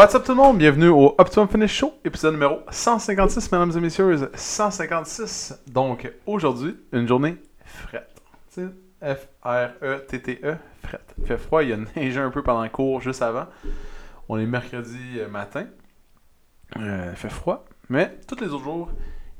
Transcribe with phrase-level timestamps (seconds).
[0.00, 0.56] What's up tout le monde?
[0.56, 4.30] Bienvenue au Optimum Finish Show, épisode numéro 156, mesdames et messieurs.
[4.32, 5.62] 156.
[5.66, 8.22] Donc, aujourd'hui, une journée frette.
[8.50, 11.14] Tu sais, F-R-E-T-T-E, frette.
[11.18, 13.44] Il fait froid, il a neigé un peu pendant le cours juste avant.
[14.30, 15.66] On est mercredi matin.
[16.78, 18.88] Euh, il fait froid, mais tous les autres jours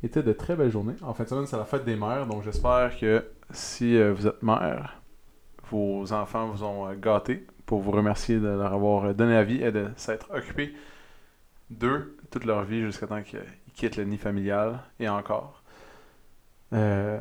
[0.03, 0.97] étaient de très belles journées.
[1.01, 4.27] En fin de semaine, c'est la fête des mères, donc j'espère que si euh, vous
[4.27, 5.01] êtes mère,
[5.71, 9.63] vos enfants vous ont euh, gâté pour vous remercier de leur avoir donné la vie
[9.63, 10.75] et de s'être occupé
[11.71, 15.63] d'eux toute leur vie jusqu'à temps qu'ils quittent le nid familial et encore.
[16.73, 17.21] Euh,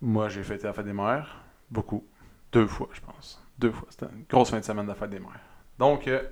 [0.00, 2.06] moi, j'ai fêté la fête des mères, beaucoup,
[2.52, 3.44] deux fois, je pense.
[3.58, 3.86] Deux fois.
[3.90, 5.44] C'était une grosse fin de semaine de la fête des mères.
[5.78, 6.22] Donc, euh,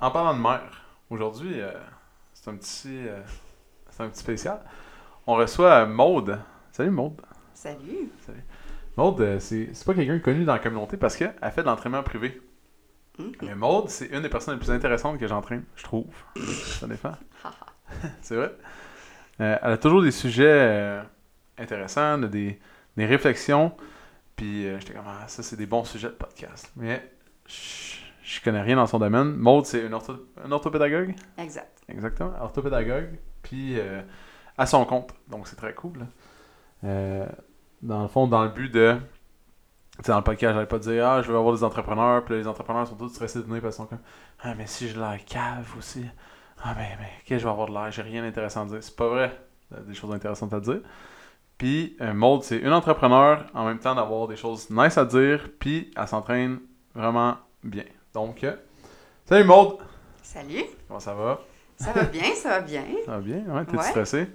[0.00, 1.70] en parlant de mère, aujourd'hui, euh,
[2.32, 3.04] c'est un petit,
[3.90, 4.60] c'est un petit spécial.
[5.26, 6.38] On reçoit Maude.
[6.72, 7.20] Salut Maude.
[7.52, 8.10] Salut.
[8.98, 12.02] Maude, euh, c'est c'est pas quelqu'un connu dans la communauté parce qu'elle fait de l'entraînement
[12.02, 12.42] privé.
[13.18, 13.32] Mhm.
[13.42, 16.06] Mais Maude, c'est une des personnes les plus intéressantes que j'entraîne, je trouve.
[16.36, 17.12] Ça dépend.
[18.22, 18.52] c'est vrai.
[19.40, 21.02] Euh, elle a toujours des sujets euh,
[21.58, 22.58] intéressants, de- des,
[22.96, 23.72] des réflexions.
[24.36, 26.70] Puis euh, j'étais comme, ah, ça, c'est des bons sujets de podcast.
[26.76, 27.10] Mais
[27.46, 29.34] je je connais rien dans son domaine.
[29.36, 31.14] Maude, c'est une, ortho- une orthopédagogue?
[31.38, 31.80] Exact.
[31.88, 33.78] Exactement, orthopédagogue, puis
[34.58, 35.14] à son compte.
[35.28, 36.06] Donc c'est très cool.
[36.82, 38.96] dans le fond, dans le but de.
[40.04, 42.40] Sais, dans le podcast, j'allais pas dire Ah, je veux avoir des entrepreneurs, puis là,
[42.40, 43.98] les entrepreneurs sont tous stressés de venir parce qu'ils sont comme
[44.42, 46.04] Ah, mais si je l'air cave aussi.
[46.62, 48.78] Ah, mais, mais, qu'est-ce que je vais avoir de l'air J'ai rien d'intéressant à dire.
[48.82, 49.36] C'est pas vrai.
[49.70, 50.80] Il y a des choses intéressantes à dire.
[51.56, 55.48] Puis, euh, Maud, c'est une entrepreneur en même temps d'avoir des choses nice à dire,
[55.58, 56.60] puis elle s'entraîne
[56.94, 57.84] vraiment bien.
[58.14, 58.54] Donc, euh,
[59.24, 59.78] salut Maud
[60.22, 60.64] Salut.
[60.86, 61.40] Comment ça va?
[61.76, 62.84] Ça va bien, ça va bien.
[63.04, 63.82] Ça va bien, ouais, t'es Ouais.
[63.82, 64.28] stressé?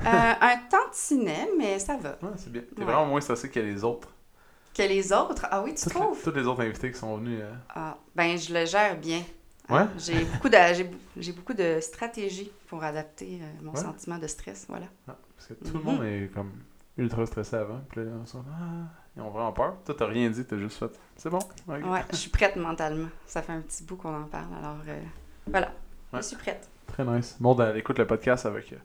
[0.00, 0.04] Euh,
[0.40, 2.10] un tantinet, mais ça va.
[2.22, 2.62] Ouais, c'est bien.
[2.74, 2.84] T'es Ouais.
[2.84, 4.08] vraiment moins stressé que les autres.
[4.78, 6.16] Que les autres, ah oui, tu Toutes trouves?
[6.16, 7.40] les, toutes les autres invités qui sont venus.
[7.42, 9.18] euh, Ah, ben, je le gère bien.
[9.68, 9.80] Ouais?
[9.80, 13.80] Ah, J'ai beaucoup, de, j'ai, bou- j'ai beaucoup de stratégies pour adapter euh, mon Ouais.
[13.80, 14.86] sentiment de stress, voilà.
[15.08, 15.84] ah, parce que tout le Mhm.
[15.84, 16.52] monde est comme
[16.96, 17.80] ultra stressé avant.
[17.90, 19.76] Puis là, ils sont ah, ils ont vraiment peur.
[19.84, 20.98] Toi, t'as rien dit, t'as juste fait.
[21.16, 21.40] C'est bon.
[21.66, 23.08] Ouais, je suis prête mentalement.
[23.26, 25.00] Ça fait un petit bout qu'on en parle, alors euh,
[25.48, 25.72] voilà.
[26.12, 26.20] Ouais.
[26.20, 26.68] Je suis prête.
[26.86, 27.36] Très nice.
[27.40, 28.76] Maud, elle écoute le podcast avec euh,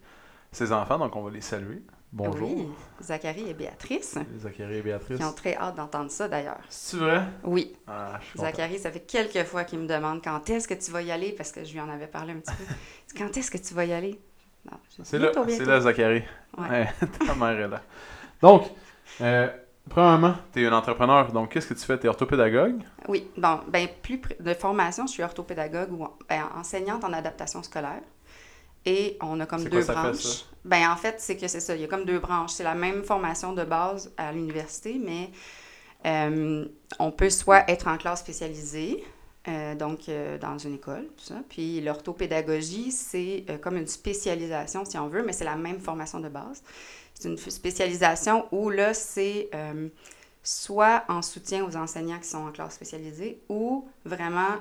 [0.52, 1.82] ses enfants, donc on va les saluer.
[2.16, 2.48] Bonjour.
[2.56, 2.68] Oui,
[3.02, 5.18] Zachary et Béatrice, Zachary et Béatrice.
[5.18, 6.62] qui ont très hâte d'entendre ça d'ailleurs.
[6.70, 7.24] C'est vrai?
[7.44, 8.52] Oui, Ah, je suis content.
[8.52, 11.32] Zachary, ça fait quelques fois qu'il me demande quand est-ce que tu vas y aller,
[11.32, 12.64] parce que je lui en avais parlé un petit peu.
[13.18, 14.20] Quand est-ce que tu vas y aller?
[15.04, 16.24] C'est là, c'est là, Zachary.
[16.56, 16.70] Ouais.
[16.70, 16.90] Ouais,
[17.28, 17.82] ta mère est là.
[18.44, 18.66] Donc,
[19.20, 19.50] euh,
[19.90, 21.98] premièrement, t'es un entrepreneur, donc qu'est-ce que tu fais?
[21.98, 22.84] T'es orthopédagogue?
[23.08, 28.02] Oui, bon, ben plus de formation, je suis orthopédagogue ou ben, enseignante en adaptation scolaire.
[28.86, 30.24] Et on a comme deux quoi ça fait, branches.
[30.24, 30.46] ça?
[30.66, 32.52] Ben en fait, c'est que c'est ça, il y a comme deux branches.
[32.52, 35.30] C'est la même formation de base à l'université, mais
[36.06, 36.66] euh,
[37.00, 39.04] on peut soit être en classe spécialisée,
[39.48, 41.42] euh, donc euh, dans une école, tout ça.
[41.50, 46.30] Puis l'orthopédagogie, c'est comme une spécialisation, si on veut, mais c'est la même formation de
[46.30, 46.64] base.
[47.14, 49.50] C'est une spécialisation où là, c'est
[50.46, 54.56] soit en soutien aux enseignants qui sont en classe spécialisée ou vraiment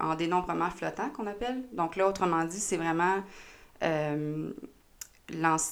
[0.00, 1.62] en dénombrement flottant qu'on appelle.
[1.72, 3.16] Donc là, autrement dit, c'est vraiment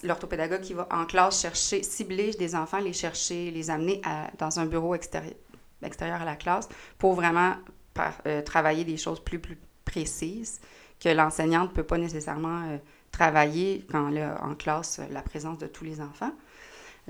[0.02, 4.60] l'orthopédagogue qui va en classe chercher, cibler des enfants, les chercher, les amener à- dans
[4.60, 5.34] un bureau extérieur,
[5.82, 7.54] extérieur à la classe pour vraiment
[7.94, 10.60] par- euh, travailler des choses plus, plus précises
[11.00, 12.78] que l'enseignante ne peut pas nécessairement euh,
[13.10, 16.32] travailler quand elle a en classe euh, la présence de tous les enfants.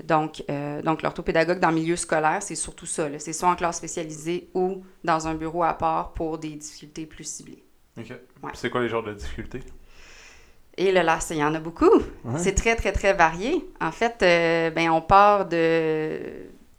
[0.03, 3.07] Donc, euh, donc l'orthopédagogue dans le milieu scolaire, c'est surtout ça.
[3.19, 7.25] C'est soit en classe spécialisée ou dans un bureau à part pour des difficultés plus
[7.25, 7.63] ciblées.
[7.97, 8.13] Ok.
[8.43, 8.51] Ouais.
[8.53, 9.61] C'est quoi les genres de difficultés?
[10.77, 11.89] Et là, là, il y en a beaucoup.
[12.23, 12.37] Ouais.
[12.37, 13.65] C'est très, très, très varié.
[13.81, 16.19] En fait, euh, ben, on part de,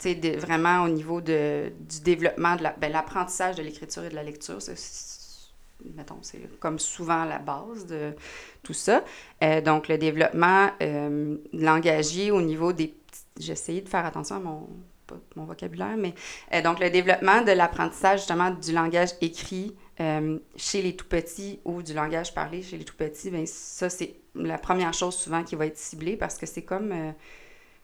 [0.05, 4.15] de- vraiment au niveau de, du développement, de la- ben, l'apprentissage de l'écriture et de
[4.15, 4.63] la lecture.
[4.63, 5.21] C'est-
[5.97, 8.13] mettons, c'est comme souvent la base de
[8.63, 9.03] tout ça.
[9.43, 12.95] Euh, donc, le développement euh, langagier au niveau des...
[13.39, 14.69] J'ai essayé de faire attention à mon
[15.45, 16.15] vocabulaire, mais...
[16.55, 21.83] euh, donc, le développement de l'apprentissage, justement, du langage écrit euh, chez les tout-petits ou
[21.83, 25.67] du langage parlé chez les tout-petits, bien, ça, c'est la première chose souvent qui va
[25.67, 27.13] être ciblée parce que c'est comme, euh,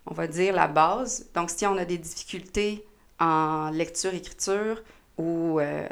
[0.06, 1.28] on va dire, la base.
[1.34, 2.86] Donc, si on a des difficultés
[3.20, 4.82] en lecture-écriture
[5.18, 5.86] ou euh,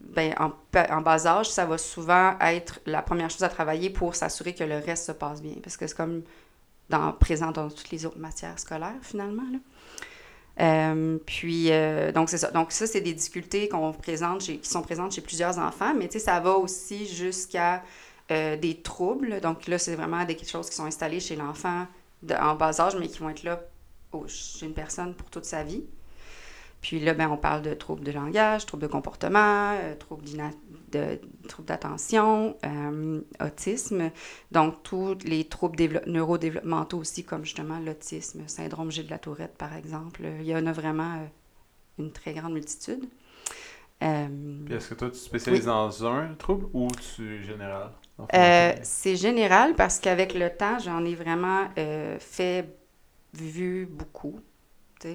[0.00, 4.54] ben, en bas âge, ça va souvent être la première chose à travailler pour s'assurer
[4.54, 5.56] que le reste se passe bien.
[5.62, 6.22] Parce que c'est comme
[6.88, 9.46] dans, présent dans toutes les autres matières scolaires, finalement.
[9.50, 9.58] Là.
[10.60, 12.50] Euh, puis, euh, donc, c'est ça.
[12.50, 16.38] Donc, ça, c'est des difficultés qu'on présente qui sont présentes chez plusieurs enfants, mais ça
[16.40, 17.82] va aussi jusqu'à
[18.30, 19.40] euh, des troubles.
[19.40, 21.86] Donc, là, c'est vraiment des choses qui sont installées chez l'enfant
[22.40, 23.60] en bas âge, mais qui vont être là
[24.28, 25.84] chez une personne pour toute sa vie.
[26.84, 30.26] Puis là, ben, on parle de troubles de langage, troubles de comportement, euh, troubles
[31.60, 34.10] d'attention, euh, autisme.
[34.52, 39.74] Donc, tous les troubles neurodéveloppementaux aussi, comme justement l'autisme, syndrome Gilles de la Tourette, par
[39.74, 40.24] exemple.
[40.40, 41.26] Il y en a vraiment euh,
[42.00, 43.08] une très grande multitude.
[43.98, 47.92] Puis est-ce que toi, tu spécialises dans un trouble ou tu es général?
[48.82, 51.64] c'est général parce qu'avec le temps, j'en ai vraiment
[52.18, 52.68] fait,
[53.32, 54.38] vu beaucoup.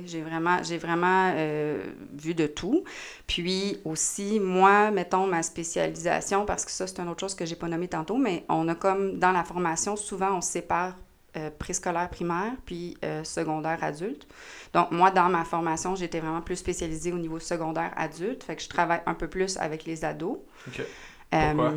[0.06, 1.84] J'ai vraiment, j'ai vraiment euh,
[2.14, 2.84] vu de tout.
[3.28, 7.56] Puis aussi, moi, mettons ma spécialisation, parce que ça, c'est une autre chose que j'ai
[7.56, 10.96] pas nommé tantôt, mais on a comme dans la formation, souvent, on sépare
[11.38, 14.28] euh, préscolaire primaire puis euh, secondaire adulte.
[14.74, 18.44] Donc, moi, dans ma formation, j'étais vraiment plus spécialisée au niveau secondaire adulte.
[18.44, 20.38] Fait que je travaille un peu plus avec les ados.
[20.68, 20.82] OK.
[21.30, 21.74] Pourquoi?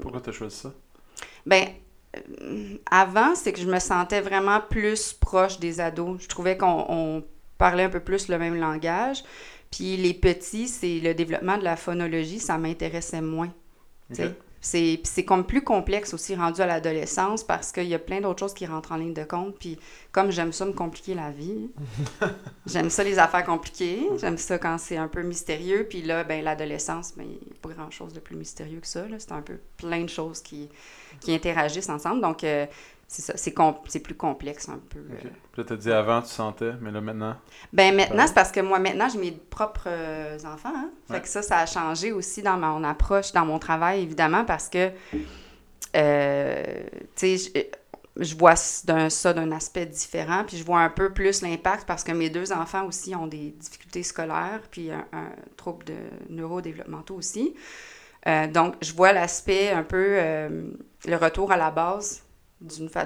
[0.00, 0.72] Pourquoi tu as choisi ça?
[1.44, 1.68] Ben,
[2.90, 6.22] avant, c'est que je me sentais vraiment plus proche des ados.
[6.22, 7.24] Je trouvais qu'on
[7.58, 9.24] parler un peu plus le même langage.
[9.70, 13.52] Puis les petits, c'est le développement de la phonologie, ça m'intéressait moins.
[14.60, 18.54] C'est comme plus complexe aussi rendu à l'adolescence parce qu'il y a plein d'autres choses
[18.54, 19.58] qui rentrent en ligne de compte.
[19.58, 19.78] Puis
[20.10, 21.70] comme j'aime ça me compliquer la vie,
[22.66, 25.86] j'aime ça les affaires compliquées, j'aime ça quand c'est un peu mystérieux.
[25.88, 29.04] Puis là, ben, l'adolescence, ben, il n'y a pas grand-chose de plus mystérieux que ça.
[29.18, 30.70] C'est un peu plein de choses qui,
[31.20, 32.22] qui interagissent ensemble.
[32.22, 32.66] Donc, euh,
[33.06, 35.00] c'est ça, c'est, plus complexe un peu.
[35.18, 35.28] Okay.
[35.52, 37.36] Puis là, dit avant, tu sentais, mais là, maintenant?
[37.72, 40.72] Ben maintenant, c'est parce que moi, maintenant, j'ai mes propres euh, enfants.
[40.74, 40.90] Hein?
[41.10, 44.68] Fait que ça, ça a changé aussi dans mon approche, dans mon travail, évidemment, parce
[44.68, 44.90] que,
[45.94, 46.62] euh,
[47.14, 47.70] tu sais,
[48.16, 52.12] je, vois ça d'un aspect différent, puis je vois un peu plus l'impact parce que
[52.12, 55.04] mes deux enfants aussi ont des difficultés scolaires, puis un,
[55.56, 55.96] trouble de
[56.30, 57.54] neurodéveloppementaux aussi.
[58.26, 62.23] Euh, donc, je vois l'aspect un peu, le retour à la base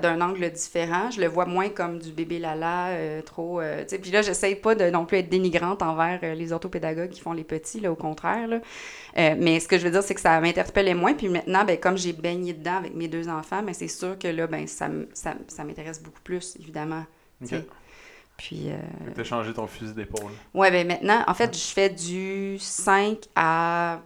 [0.00, 1.10] d'un angle différent.
[1.10, 3.60] Je le vois moins comme du bébé lala, euh, trop...
[3.60, 7.20] Euh, puis là, j'essaye pas de non plus être dénigrante envers euh, les orthopédagogues qui
[7.20, 8.46] font les petits, là, au contraire.
[8.46, 8.60] Là.
[9.34, 11.14] mais ce que je veux dire, c'est que ça m'interpellait moins.
[11.14, 14.18] Puis maintenant, ben, comme j'ai baigné dedans avec mes deux enfants, mais ben, c'est sûr
[14.18, 17.04] que là, ben, ça, ça, ça m'intéresse beaucoup plus, évidemment.
[18.36, 18.70] Puis...
[19.14, 20.30] Tu as changé ton fusil d'épaule.
[20.54, 24.00] Ouais, ben maintenant, en fait, je fais du 5 à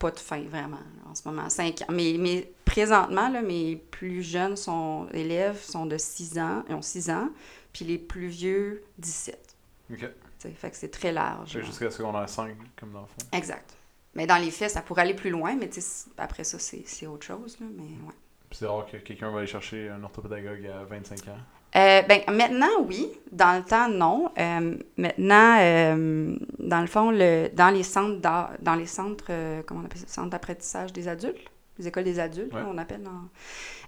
[0.00, 1.48] pas de fin, vraiment, en ce moment.
[1.48, 1.92] 5 ans.
[1.92, 6.82] Mais, mais présentement, là, mes plus jeunes sont, élèves sont de 6 ans, ils ont
[6.82, 7.28] 6 ans,
[7.72, 9.54] puis les plus vieux, 17.
[9.92, 10.08] OK.
[10.56, 11.60] fait que c'est très large.
[11.60, 13.28] Jusqu'à secondaire 5, comme dans le fond.
[13.32, 13.76] Exact.
[14.16, 15.70] Mais dans les faits, ça pourrait aller plus loin, mais
[16.18, 17.56] après ça, c'est autre chose.
[17.60, 18.14] Là, mais ouais.
[18.50, 21.38] c'est rare que quelqu'un va aller chercher un orthopédagogue à 25 ans?
[21.76, 23.08] Euh, ben, maintenant, oui.
[23.30, 24.32] Dans le temps, non.
[24.36, 28.20] Euh, maintenant, euh, dans le fond, le, dans les centres,
[28.60, 29.30] dans les centres,
[29.64, 33.02] comment on appelle ça, centres d'apprentissage des adultes, les écoles des adultes, on appelle.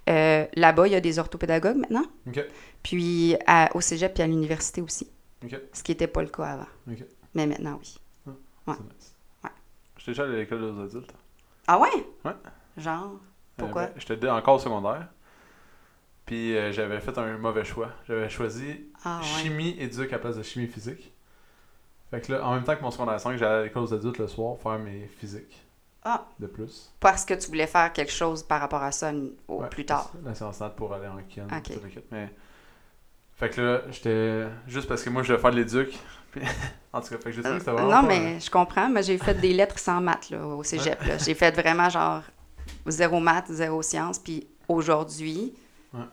[0.07, 2.05] Là-bas, il y a des orthopédagogues maintenant.
[2.83, 3.37] Puis
[3.75, 5.09] au cégep et à l'université aussi.
[5.73, 6.69] Ce qui n'était pas le cas avant.
[7.35, 7.99] Mais maintenant, oui.
[8.69, 8.79] Ah, ouais.
[9.45, 9.51] ouais.
[9.99, 11.15] J'étais déjà à l'école des adultes.
[11.67, 12.07] Ah ouais?
[12.25, 12.33] Ouais.
[12.79, 13.21] Genre,
[13.57, 13.87] pourquoi?
[13.87, 15.09] Ben, j'étais encore au secondaire.
[16.25, 17.93] Puis euh, j'avais fait un mauvais choix.
[18.09, 21.13] J'avais choisi ah, chimie éduque à la place de chimie physique.
[22.11, 24.19] Fait que là, en même temps que mon secondaire 5, j'allais à l'école aux adultes
[24.19, 25.66] le soir faire mes physiques.
[26.09, 26.25] Ah.
[26.39, 26.93] De plus.
[27.01, 29.11] Parce que tu voulais faire quelque chose par rapport à ça
[29.49, 30.13] au plus tard.
[30.25, 31.49] La séance pour aller en kin.
[32.13, 32.33] Mais...
[33.35, 34.47] Fait que là, j'étais.
[34.69, 35.99] Juste parce que moi, je voulais faire de l'éduc.
[36.93, 38.03] en tout cas, fait que je sais que c'était vraiment.
[38.03, 38.89] Non, mais je comprends.
[38.89, 40.97] Mais j'ai fait des lettres sans maths là, au cégep.
[41.25, 42.23] J'ai fait vraiment genre
[42.87, 44.21] zéro maths, zéro sciences.
[44.21, 45.55] Puis aujourd'hui,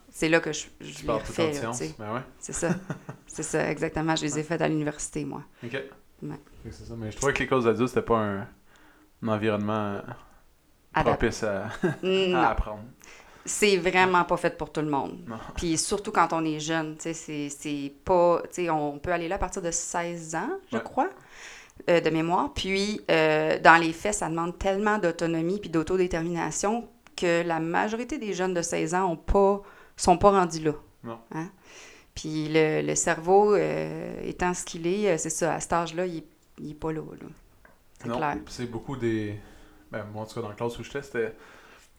[0.10, 1.62] c'est là que je, je l'ai refait.
[2.00, 2.70] Ben c'est ça.
[3.28, 4.16] c'est ça, exactement.
[4.16, 5.44] Je les ai faites à l'université, moi.
[5.64, 5.78] OK.
[6.64, 6.96] C'est ça.
[6.98, 8.48] Mais je trouvais que l'école adultes, c'était pas un,
[9.28, 10.02] environnement
[10.94, 11.70] propice à,
[12.50, 12.84] apprendre.
[13.46, 15.20] C'est vraiment pas fait pour tout le monde.
[15.58, 18.42] Puis surtout quand on est jeune, tu sais, c'est pas...
[18.46, 21.10] Tu sais, on peut aller là à partir de 16 ans, je crois.
[21.90, 22.54] Euh, de mémoire.
[22.54, 26.88] Puis, euh, dans les faits, ça demande tellement d'autonomie puis d'autodétermination
[27.18, 29.62] que la majorité des jeunes de 16 ans ont pas,
[29.98, 30.74] sont pas rendus là.
[31.04, 31.18] Non.
[31.34, 31.50] Hein?
[32.16, 36.24] Puis le, le cerveau, euh, étant ce qu'il est, c'est ça, à cet âge-là, il,
[36.60, 37.02] il est pas là.
[37.20, 37.28] là.
[38.04, 38.38] C'est clair.
[38.48, 39.40] C'est beaucoup des.
[39.92, 41.36] Ben, moi, en tout cas, dans la classe où j'étais, c'était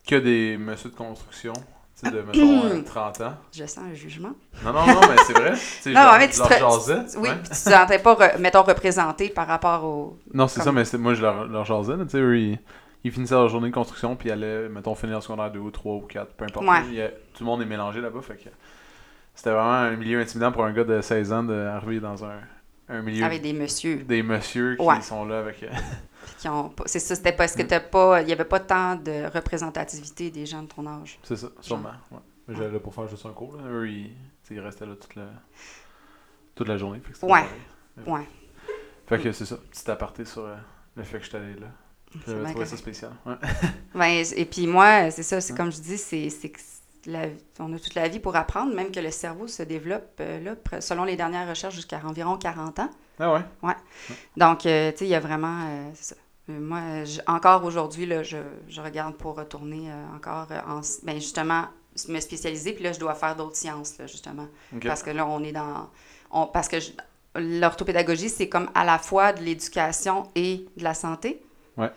[0.06, 1.52] que des messieurs de construction.
[1.52, 3.34] Tu sais, de, mettons, 30 ans.
[3.52, 4.32] Je sens un jugement.
[4.64, 5.50] Non, non, non, mais c'est vrai.
[5.86, 7.18] non, genre, mais tu leur jasais.
[7.18, 10.18] Oui, puis tu te sentais pas, mettons, représenté par rapport au...
[10.32, 11.96] Non, c'est ça, mais moi, je leur, leur jasais.
[12.02, 12.58] Tu sais, eux, ils
[13.04, 15.70] ils finissaient leur journée de construction, puis ils allaient, mettons, finir en secondaire 2 ou
[15.70, 16.66] 3 ou 4, peu importe.
[17.34, 18.48] tout le monde est mélangé là-bas, fait que...
[19.34, 22.40] c'était vraiment un milieu intimidant pour un gars de 16 ans d'arriver dans un,
[22.88, 23.24] un milieu.
[23.24, 24.04] Avec des messieurs.
[24.04, 25.00] Des messieurs qui Ouais.
[25.00, 25.62] sont là avec.
[25.62, 25.68] euh,
[26.38, 27.66] Qui ont pas- c'est ça, c'était parce que Mm.
[27.66, 28.22] t'as pas.
[28.22, 31.18] Il y avait pas tant de représentativité des gens de ton âge?
[31.22, 31.92] C'est ça, sûrement.
[32.10, 32.18] Ouais.
[32.48, 33.56] J'allais là pour faire juste un cours.
[33.56, 33.62] Là.
[33.68, 34.10] Eux, ils,
[34.50, 35.26] ils restaient là toute la,
[36.54, 37.00] toute la journée.
[37.00, 37.42] Fait que Ouais.
[37.42, 38.06] pareil.
[38.06, 38.28] Ouais.
[39.06, 40.56] Fait que c'est ça, petit aparté sur euh,
[40.96, 41.66] le fait que j'étais allé là.
[42.26, 43.10] J'avais trouvé ça spécial.
[43.26, 43.34] Ouais.
[43.94, 45.56] Ben, et puis moi, c'est ça, c'est Ouais.
[45.58, 46.60] comme je dis, c'est c'est que
[47.06, 50.40] la- on a toute la vie pour apprendre, même que le cerveau se développe, euh,
[50.40, 52.90] là, selon les dernières recherches, jusqu'à environ 40 ans.
[53.20, 53.74] Ah ouais?
[54.36, 56.16] Donc, euh, tu sais, il y a vraiment, euh, ça.
[56.48, 56.80] Moi,
[57.26, 58.36] encore aujourd'hui, je,
[58.68, 61.64] je regarde pour retourner encore en, ben, justement,
[62.08, 64.46] me spécialiser, puis là, je dois faire d'autres sciences, là, justement.
[64.88, 65.88] Parce que là, on est dans.
[66.30, 66.76] On, parce que
[67.34, 71.42] l'orthopédagogie, c'est comme à la fois de l'éducation et de la santé.
[71.76, 71.90] Ouais.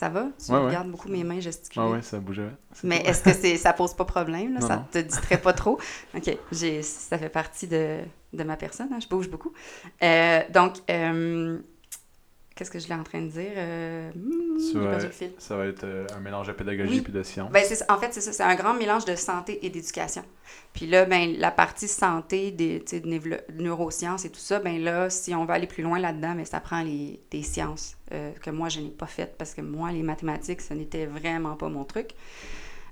[0.00, 0.28] Ça va?
[0.42, 0.66] Tu Ouais, ouais.
[0.68, 1.84] regardes beaucoup mes mains gesticuler.
[1.86, 2.48] Ah ouais, ça bougeait.
[2.84, 4.54] Mais est-ce que c'est, ça pose pas problème?
[4.54, 4.60] Là?
[4.60, 4.84] Non, ça non.
[4.90, 5.78] te distrait pas trop?
[6.16, 6.38] OK.
[6.52, 7.98] J'ai, ça fait partie de,
[8.32, 8.88] de ma personne.
[8.94, 9.52] hein, Je bouge beaucoup.
[10.02, 11.58] Euh, donc, euh,
[12.60, 13.52] qu'est-ce que je l'ai en train de dire?
[13.56, 15.00] Euh, hmm, vas-.
[15.38, 17.00] Ça va être euh, un mélange de pédagogie Oui.
[17.00, 17.50] puis de science.
[17.50, 18.32] Ben, en fait, c'est ça.
[18.32, 20.22] C'est un grand mélange de santé et d'éducation.
[20.74, 25.34] Puis là, ben, la partie santé, des, de neurosciences et tout ça, ben là, si
[25.34, 28.68] on va aller plus loin là-dedans, ben, ça prend les, des sciences euh, que moi,
[28.68, 32.10] je n'ai pas faites parce que moi, les mathématiques, ce n'était vraiment pas mon truc.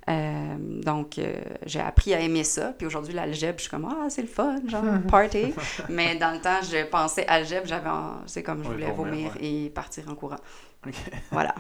[0.09, 1.35] Euh, donc, euh,
[1.67, 2.73] j'ai appris à aimer ça.
[2.73, 5.55] Puis aujourd'hui, l'algèbre, je suis comme, ah, c'est le fun, genre, party.
[5.89, 9.33] Mais dans le temps, je pensais algèbre, j'avais, en- c'est comme, je voulais vomir, vomir
[9.35, 9.47] ouais.
[9.67, 10.41] et partir en courant.
[10.87, 10.95] Ok.
[11.31, 11.55] Voilà.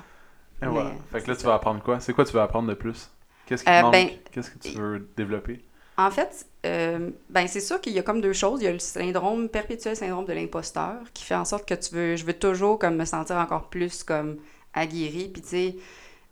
[0.62, 0.90] Et voilà.
[0.90, 2.00] mais Fait que là, tu vas apprendre quoi?
[2.00, 3.11] C'est quoi tu veux apprendre de plus?
[3.47, 3.93] Qu'est-ce qui te Euh, manque?
[3.93, 5.64] ben, Qu'est-ce que tu veux développer?
[5.97, 8.61] En fait, euh, ben c'est sûr qu'il y a comme deux choses.
[8.62, 11.93] Il y a le syndrome perpétuel syndrome de l'imposteur qui fait en sorte que tu
[11.95, 14.37] veux, je veux toujours comme me sentir encore plus comme
[14.75, 15.76] aguerri, puis tu sais,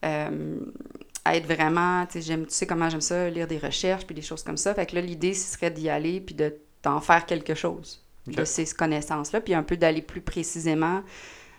[0.05, 0.59] euh,
[1.35, 4.23] être vraiment, tu sais, j'aime, tu sais comment j'aime ça, lire des recherches puis des
[4.23, 4.75] choses comme ça.
[4.75, 8.45] Fait que là, l'idée, ce serait d'y aller puis de d'en faire quelque chose de
[8.45, 11.03] ces connaissances-là, puis un peu d'aller plus précisément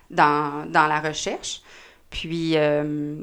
[0.09, 1.61] dans, dans la recherche.
[2.09, 3.21] Puis, euh,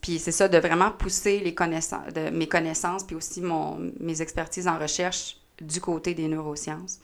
[0.00, 4.22] puis c'est ça, de vraiment pousser les connaissances, de, mes connaissances, puis aussi mon, mes
[4.22, 6.98] expertises en recherche du côté des neurosciences.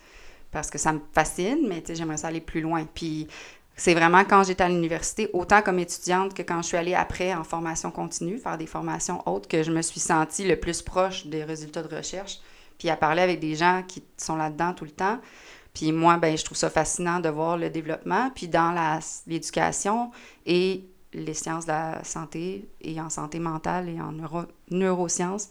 [0.50, 2.84] Parce que ça me fascine, mais j'aimerais ça aller plus loin.
[2.92, 3.28] Puis
[3.80, 7.32] c'est vraiment quand j'étais à l'université, autant comme étudiante que quand je suis allée après
[7.32, 11.26] en formation continue, faire des formations autres, que je me suis sentie le plus proche
[11.26, 12.40] des résultats de recherche.
[12.78, 15.18] Puis à parler avec des gens qui sont là-dedans tout le temps.
[15.72, 18.30] Puis moi, ben, je trouve ça fascinant de voir le développement.
[18.34, 20.10] Puis dans l'éducation
[20.44, 20.84] et
[21.14, 25.48] les sciences de la santé et en santé mentale et en neuro- neurosciences,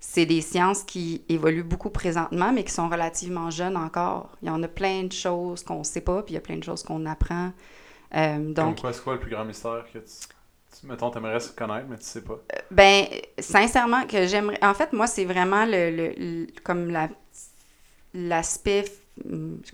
[0.00, 4.30] c'est des sciences qui évoluent beaucoup présentement, mais qui sont relativement jeunes encore.
[4.42, 6.42] Il y en a plein de choses qu'on ne sait pas, puis il y a
[6.42, 7.52] plein de choses qu'on apprend.
[8.16, 10.04] Euh, Donc, donc, quoi, c'est quoi le plus grand mystère que tu,
[10.80, 12.38] tu mettons, t'aimerais connaître, mais tu sais pas?
[12.70, 13.06] Ben,
[13.38, 14.58] sincèrement, que j'aimerais.
[14.64, 17.08] En fait, moi, c'est vraiment le, le- le- comme la
[18.14, 18.84] l'aspect.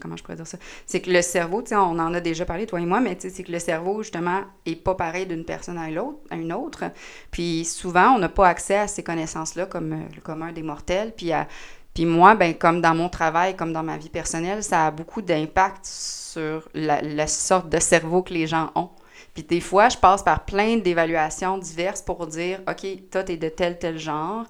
[0.01, 0.59] Comment je pourrais dire ça?
[0.87, 3.15] C'est que le cerveau, tu sais, on en a déjà parlé, toi et moi, mais
[3.17, 6.37] tu sais, c'est que le cerveau, justement, est pas pareil d'une personne à l'autre, à
[6.37, 6.85] une autre.
[7.31, 11.13] Puis souvent, on n'a pas accès à ces connaissances-là comme euh, le commun des mortels.
[11.17, 11.47] Puis, à-
[11.95, 15.23] puis moi, ben, comme dans mon travail, comme dans ma vie personnelle, ça a beaucoup
[15.23, 18.91] d'impact sur la, la sorte de cerveau que les gens ont.
[19.33, 23.49] Puis des fois, je passe par plein d'évaluations diverses pour dire, OK, toi, t'es de
[23.49, 24.45] tel, tel genre,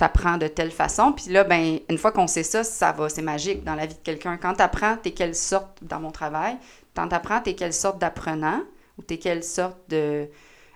[0.00, 1.12] t'apprends de telle façon.
[1.12, 3.94] Puis là, ben, une fois qu'on sait ça, ça va, c'est magique dans la vie
[3.94, 4.36] de quelqu'un.
[4.38, 6.56] Quand t'apprends, t'es quelle sorte, dans mon travail,
[6.96, 8.62] quand t'apprends, t'es quelle sorte d'apprenant
[8.98, 10.26] ou t'es quelle sorte de...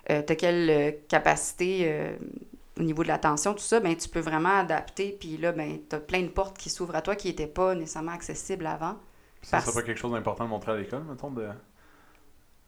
[0.09, 2.15] euh, t'as quelle euh, capacité euh,
[2.79, 5.15] au niveau de l'attention, tout ça, ben, tu peux vraiment adapter.
[5.19, 8.11] Puis là, ben, t'as plein de portes qui s'ouvrent à toi qui n'étaient pas nécessairement
[8.11, 8.95] accessibles avant.
[9.41, 11.47] Ça Parce- serait pas quelque chose d'important de montrer à l'école, mettons, de...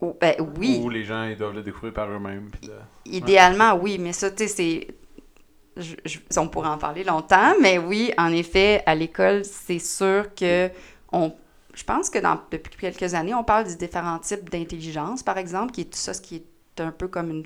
[0.01, 0.79] Ou- ben, oui.
[0.83, 2.49] Où les gens, ils doivent le découvrir par eux-mêmes.
[2.63, 2.71] de-
[3.05, 4.87] Idéalement, oui, mais ça, tu sais, c'est.
[6.37, 10.69] On pourrait en parler longtemps, mais oui, en effet, à l'école, c'est sûr que
[11.11, 11.33] on.
[11.73, 12.17] Je pense que
[12.51, 16.15] depuis quelques années, on parle des différents types d'intelligence, par exemple, qui est tout ça,
[16.15, 17.43] ce qui est un peu comme une,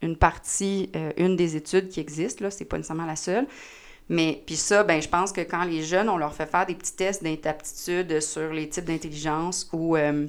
[0.00, 3.46] une partie, euh, une des études qui existent, là, c'est pas nécessairement la seule.
[4.08, 6.74] Mais puis ça, ben, je pense que quand les jeunes, on leur fait faire des
[6.74, 10.26] petits tests d'aptitude sur les types d'intelligence ou euh,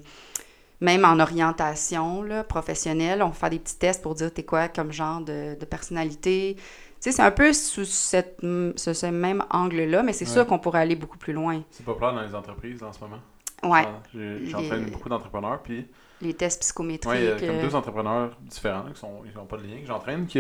[0.79, 5.21] même en orientation professionnelle, on fait des petits tests pour dire t'es quoi comme genre
[5.21, 6.57] de personnalité.
[7.03, 10.31] Sais, c'est un peu sous cette, ce, ce même angle-là, mais c'est Ouais.
[10.31, 11.61] sûr qu'on pourrait aller beaucoup plus loin.
[11.69, 13.19] C'est populaire dans les entreprises en ce moment.
[13.63, 15.85] Ouais, Les- J'entraîne beaucoup d'entrepreneurs, puis
[16.21, 17.21] les tests psychométriques.
[17.21, 19.85] y a comme euh, deux entrepreneurs différents qui sont, ils n'ont pas de lien, que
[19.85, 20.39] j'entraîne, qui,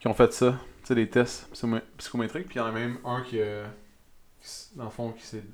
[0.00, 0.54] qui ont fait ça.
[0.80, 3.66] Tu sais, des tests psychomé- psychométriques, puis il y en a même un qui, euh,
[4.40, 5.44] qui dans le fond, qui s'est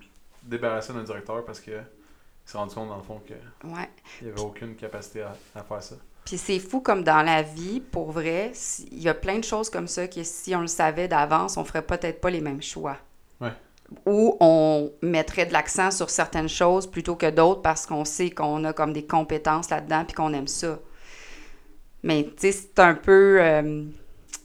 [0.45, 3.37] débarrassé d'un directeur parce que il s'est rendu compte, dans le fond, qu'il
[3.73, 3.91] ouais.
[4.23, 5.97] n'y avait aucune capacité à, à faire ça.
[6.29, 8.53] Puis c'est fou comme dans la vie, pour vrai,
[8.93, 11.65] il y a plein de choses comme ça que si on le savait d'avance, on
[11.65, 12.99] ferait peut-être pas les mêmes choix.
[13.41, 13.53] Ouais.
[14.05, 18.63] où on mettrait de l'accent sur certaines choses plutôt que d'autres parce qu'on sait qu'on
[18.65, 20.79] a comme des compétences là-dedans puis qu'on aime ça.
[22.03, 23.39] Mais, tu sais, c'est un peu...
[23.41, 23.85] euh,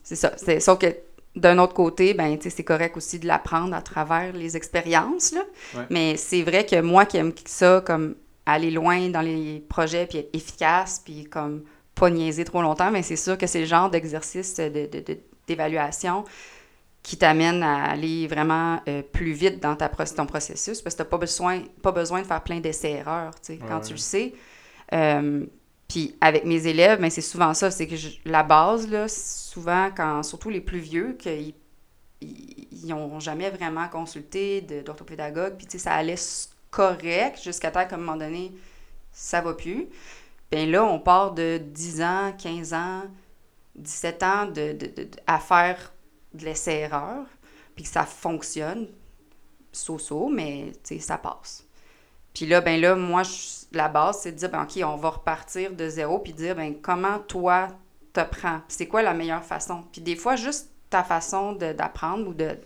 [0.03, 0.31] c'est ça.
[0.61, 0.95] Sauf que
[1.35, 5.33] d'un autre côté, ben, tu sais, c'est correct aussi de l'apprendre à travers les expériences,
[5.33, 5.41] là.
[5.75, 5.85] Ouais.
[5.89, 10.19] Mais c'est vrai que moi qui aime ça, comme aller loin dans les projets, puis
[10.19, 11.63] être efficace, puis comme
[11.95, 15.19] pas niaiser trop longtemps, mais c'est sûr que c'est le genre d'exercice de, de- de-
[15.47, 16.23] d'évaluation
[17.03, 21.05] qui t'amène à aller vraiment euh, plus vite dans ta, ton processus, parce que t'as
[21.09, 24.33] pas besoin, pas besoin de faire plein d'essais-erreurs, tu sais, quand tu le sais.
[24.93, 25.45] Euh,
[25.87, 29.89] puis avec mes élèves, ben c'est souvent ça, c'est que je- la base, là, souvent,
[29.95, 31.53] quand, surtout les plus vieux, qu'ils
[32.21, 36.15] ils n'ont jamais vraiment consulté d'orthopédagogue, puis tu sais, ça allait
[36.73, 38.51] correct jusqu'à temps qu'à un moment donné,
[39.11, 39.87] ça va plus.
[40.51, 43.03] Bien là, on part de 10 ans, 15 ans,
[43.75, 45.93] 17 ans de, de- de- à faire
[46.33, 47.25] de l'essai-erreur,
[47.75, 48.87] puis que ça fonctionne,
[49.71, 51.65] so-so, mais ça passe.
[52.33, 53.21] Puis là, ben là, moi,
[53.71, 56.75] la base, c'est de dire, ben, OK, on va repartir de zéro, puis dire, ben,
[56.81, 57.67] comment toi
[58.13, 58.61] te prends?
[58.67, 59.83] C'est quoi la meilleure façon?
[59.91, 62.57] Puis des fois, juste ta façon d'apprendre ou de.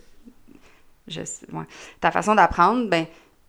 [1.07, 1.65] Je ouais.
[2.01, 3.05] Ta façon d'apprendre, ben,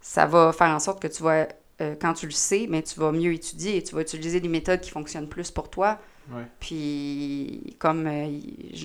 [0.08, 1.46] ça va faire en sorte que tu vas,
[1.82, 4.48] euh, quand tu le sais, mais tu vas mieux étudier et tu vas utiliser des
[4.48, 5.98] méthodes qui fonctionnent plus pour toi.
[6.30, 6.44] Ouais.
[6.60, 8.26] Puis, comme euh,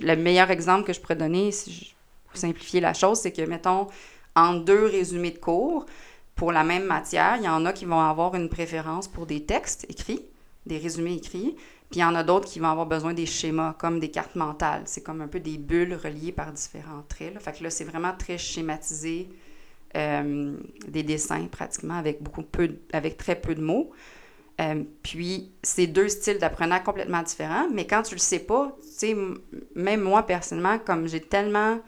[0.01, 1.85] le meilleur exemple que je pourrais donner, si je-
[2.27, 3.87] pour simplifier la chose, c'est que, mettons,
[4.35, 5.85] en deux résumés de cours,
[6.35, 9.45] pour la même matière, il y en a qui vont avoir une préférence pour des
[9.45, 10.25] textes écrits,
[10.65, 11.55] des résumés écrits,
[11.89, 14.35] puis il y en a d'autres qui vont avoir besoin des schémas, comme des cartes
[14.35, 14.81] mentales.
[14.87, 17.33] C'est comme un peu des bulles reliées par différents traits.
[17.35, 17.39] Là.
[17.39, 19.29] Fait que là, c'est vraiment très schématisé,
[19.95, 20.57] euh,
[20.87, 23.91] des dessins pratiquement, avec, beaucoup peu, avec très peu de mots.
[24.61, 28.87] Euh, puis, c'est deux styles d'apprenant complètement différents, mais quand tu le sais pas, tu
[28.89, 29.17] sais,
[29.75, 31.79] même moi, personnellement, comme j'ai tellement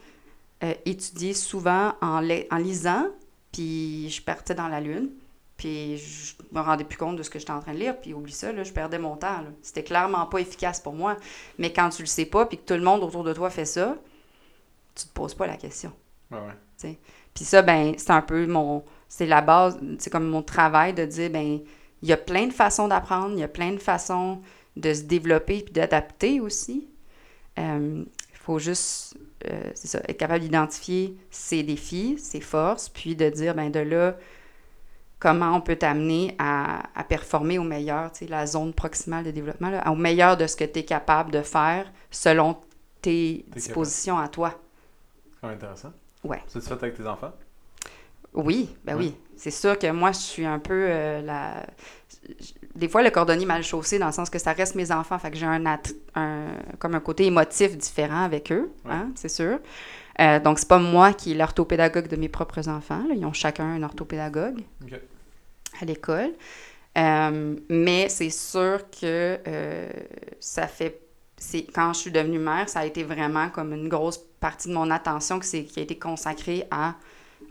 [0.64, 3.08] euh, étudié souvent en, li- en lisant,
[3.52, 5.10] puis je partais dans la lune,
[5.56, 8.12] puis je me rendais plus compte de ce que j'étais en train de lire, puis
[8.12, 9.44] oublie ça, là, je perdais mon temps.
[9.62, 11.16] C'était clairement pas efficace pour moi.
[11.58, 13.64] Mais quand tu le sais pas, puis que tout le monde autour de toi fait
[13.64, 13.96] ça,
[14.94, 15.92] tu te poses pas la question.
[16.82, 16.98] Ouais.
[17.36, 18.82] Puis ça, ben, c'est un peu mon.
[19.08, 21.60] C'est la base, c'est comme mon travail de dire, ben,
[22.02, 24.40] il y a plein de façons d'apprendre, il y a plein de façons
[24.74, 26.88] de se développer puis d'adapter aussi.
[27.56, 33.28] Il faut juste, euh, c'est ça, être capable d'identifier ses défis, ses forces, puis de
[33.28, 34.16] dire, ben, de là,
[35.18, 39.30] comment on peut t'amener à, à performer au meilleur, tu sais, la zone proximale de
[39.30, 42.56] développement, là, au meilleur de ce que tu es capable de faire selon
[43.02, 44.58] tes dispositions à toi.
[45.40, 45.92] Quand même intéressant.
[46.26, 46.42] Ouais.
[46.46, 47.32] Ça, tu fais avec tes enfants?
[48.34, 49.14] Oui, ben oui.
[49.36, 51.66] C'est sûr que moi, je suis un peu euh, la.
[52.74, 55.30] Des fois, le cordonnier mal chaussé, dans le sens que ça reste mes enfants, fait
[55.30, 55.80] que j'ai un,
[56.78, 59.58] comme un côté émotif différent avec eux, hein, c'est sûr.
[60.20, 63.04] Euh, donc, c'est pas moi qui est l'orthopédagogue de mes propres enfants.
[63.08, 63.14] là.
[63.14, 64.60] Ils ont chacun un orthopédagogue
[65.80, 66.32] à l'école.
[66.96, 69.90] Euh, mais c'est sûr que euh,
[70.40, 71.00] ça fait.
[71.38, 74.74] C'est, quand je suis devenue mère, ça a été vraiment comme une grosse partie de
[74.74, 76.94] mon attention qui, qui a été consacrée à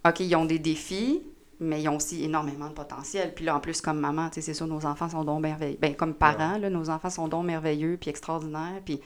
[0.08, 1.22] OK, ils ont des défis,
[1.60, 3.34] mais ils ont aussi énormément de potentiel.
[3.34, 5.78] Puis là, en plus, comme maman, tu sais, c'est sûr, nos enfants sont donc merveilleux.
[5.80, 8.82] Ben, comme parents, là, nos enfants sont donc merveilleux puis extraordinaires.
[8.84, 9.00] Puis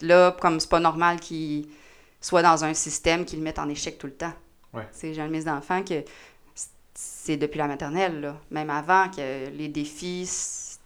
[0.00, 1.66] là, comme c'est pas normal qu'ils
[2.20, 4.32] soient dans un système qui le mette en échec tout le temps.
[4.72, 4.86] Ouais.
[5.00, 6.04] J'ai un de mes enfants que
[6.94, 8.36] c'est depuis la maternelle, là.
[8.50, 10.26] même avant que les défis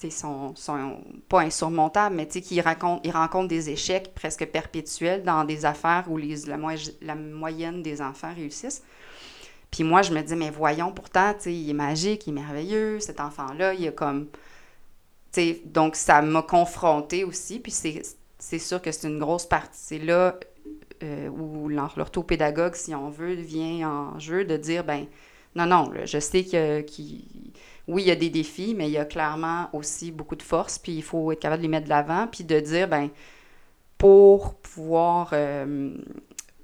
[0.08, 5.66] sont, sont pas insurmontables, mais qu'ils racontent, ils rencontrent des échecs presque perpétuels dans des
[5.66, 6.56] affaires où les, la,
[7.02, 8.82] la moyenne des enfants réussissent.
[9.70, 13.20] Puis moi, je me dis, mais voyons, pourtant, il est magique, il est merveilleux, cet
[13.20, 14.26] enfant-là, il a comme...
[15.32, 19.78] tu sais, donc, ça m'a confrontée aussi, puis c'est sûr que c'est une grosse partie.
[19.80, 20.34] C'est là
[21.02, 25.06] euh, où l'or- l'orthopédagogue, si on veut, vient en jeu de dire, ben
[25.54, 27.52] non, non, je sais que qu'il-
[27.88, 30.78] oui, il y a des défis, mais il y a clairement aussi beaucoup de force,
[30.78, 33.10] puis il faut être capable de les mettre de l'avant, puis de dire, ben
[33.98, 35.94] pour pouvoir euh,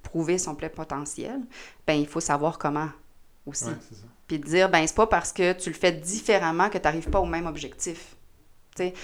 [0.03, 1.41] prouver son plein potentiel,
[1.87, 2.89] ben il faut savoir comment
[3.45, 3.67] aussi.
[3.67, 3.77] Ouais.
[4.27, 7.11] Puis de dire, ben c'est pas parce que tu le fais différemment que tu n'arrives
[7.11, 8.17] pas au même objectif.
[8.75, 8.95] Tu sais?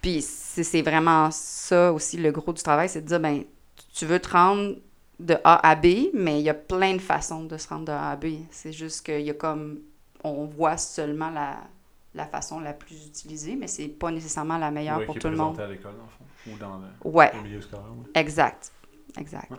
[0.00, 3.44] Puis c'est c'est vraiment ça aussi le gros du travail, c'est de dire, ben
[3.92, 4.76] tu veux te rendre
[5.18, 7.92] de A à B, mais il y a plein de façons de se rendre de
[7.92, 8.26] A à B.
[8.50, 9.80] C'est juste qu'il y a comme,
[10.26, 11.58] on voit seulement la,
[12.14, 15.22] la façon la plus utilisée, mais c'est pas nécessairement la meilleure Ouais, pour qui est
[15.22, 15.58] tout le monde.
[15.60, 16.52] à l'école, le fond.
[16.54, 17.30] Ou dans le, Ouais.
[17.34, 17.84] le milieu scolaire.
[17.86, 18.20] ouais.
[18.20, 18.70] Exact.
[19.18, 19.50] Exact.
[19.50, 19.56] Ouais.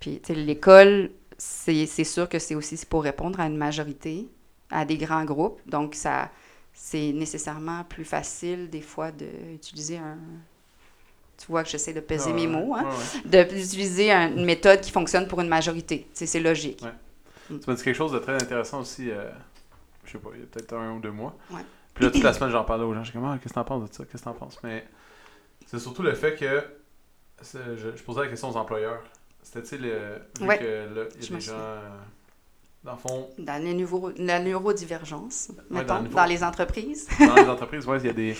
[0.00, 4.28] Puis, tu sais, l'école, c'est sûr que c'est aussi pour répondre à une majorité,
[4.70, 5.60] à des grands groupes.
[5.66, 6.30] Donc, ça
[6.76, 10.18] c'est nécessairement plus facile, des fois, d'utiliser un.
[11.38, 12.84] Tu vois que j'essaie de peser Ah, mes mots, hein?
[13.32, 13.44] ouais.
[13.44, 16.06] D'utiliser un- une méthode qui fonctionne pour une majorité.
[16.12, 16.82] C'est logique.
[17.50, 17.58] Mm.
[17.60, 19.30] Tu m'as dit quelque chose de très intéressant aussi, euh,
[20.04, 21.36] je sais pas, il y a peut-être un ou deux mois.
[21.50, 21.60] Ouais.
[21.94, 23.04] Puis là, toute la semaine, j'en parlais aux gens.
[23.04, 24.04] Je comme, ah, qu'est-ce que t'en penses de ça?
[24.04, 24.58] Qu'est-ce que t'en penses?
[24.62, 24.86] Mais
[25.66, 26.64] c'est surtout le fait que
[27.42, 29.02] je, je posais la question aux employeurs.
[29.42, 30.58] C'était, tu sais, le- vu Ouais.
[30.58, 31.90] que là, il y a des gens, euh,
[32.82, 37.08] dans le fond, Dans le neuro- la neurodivergence, mettons, dans le les entreprises.
[37.18, 38.36] dans les entreprises, ouais, il y a des.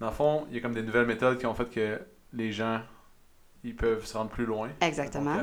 [0.00, 2.00] Dans le fond, il y a comme des nouvelles méthodes qui ont fait que
[2.32, 2.80] les gens,
[3.62, 4.68] ils peuvent se rendre plus loin.
[4.80, 5.36] Exactement.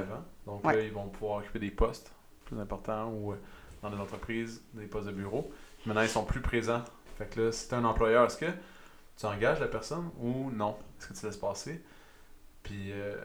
[0.46, 0.76] Donc Ouais.
[0.76, 2.12] là, ils vont pouvoir occuper des postes
[2.46, 3.36] plus importants ou euh,
[3.82, 5.52] dans des entreprises, des postes de bureau.
[5.86, 6.84] Maintenant, ils sont plus présents.
[7.18, 8.52] Fait que là, si tu un employeur, est-ce que
[9.18, 10.78] tu engages la personne ou non?
[11.00, 11.84] Est-ce que tu laisses passer?
[12.64, 13.16] Puis euh,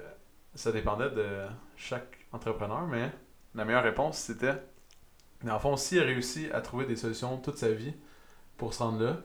[0.54, 3.10] ça dépendait de chaque entrepreneur, mais
[3.54, 4.54] la meilleure réponse, c'était,
[5.42, 7.94] dans le fond, s'il a réussi à trouver des solutions toute sa vie
[8.56, 9.16] pour se rendre là,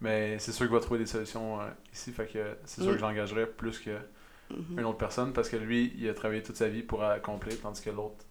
[0.00, 2.12] mais c'est sûr qu'il va trouver des solutions euh, ici.
[2.12, 2.94] Fait que c'est sûr Mm.
[2.94, 3.96] que j'engagerais plus que
[4.50, 4.78] Mhm.
[4.80, 7.80] une autre personne parce que lui, il a travaillé toute sa vie pour accomplir, tandis
[7.80, 8.24] que l'autre,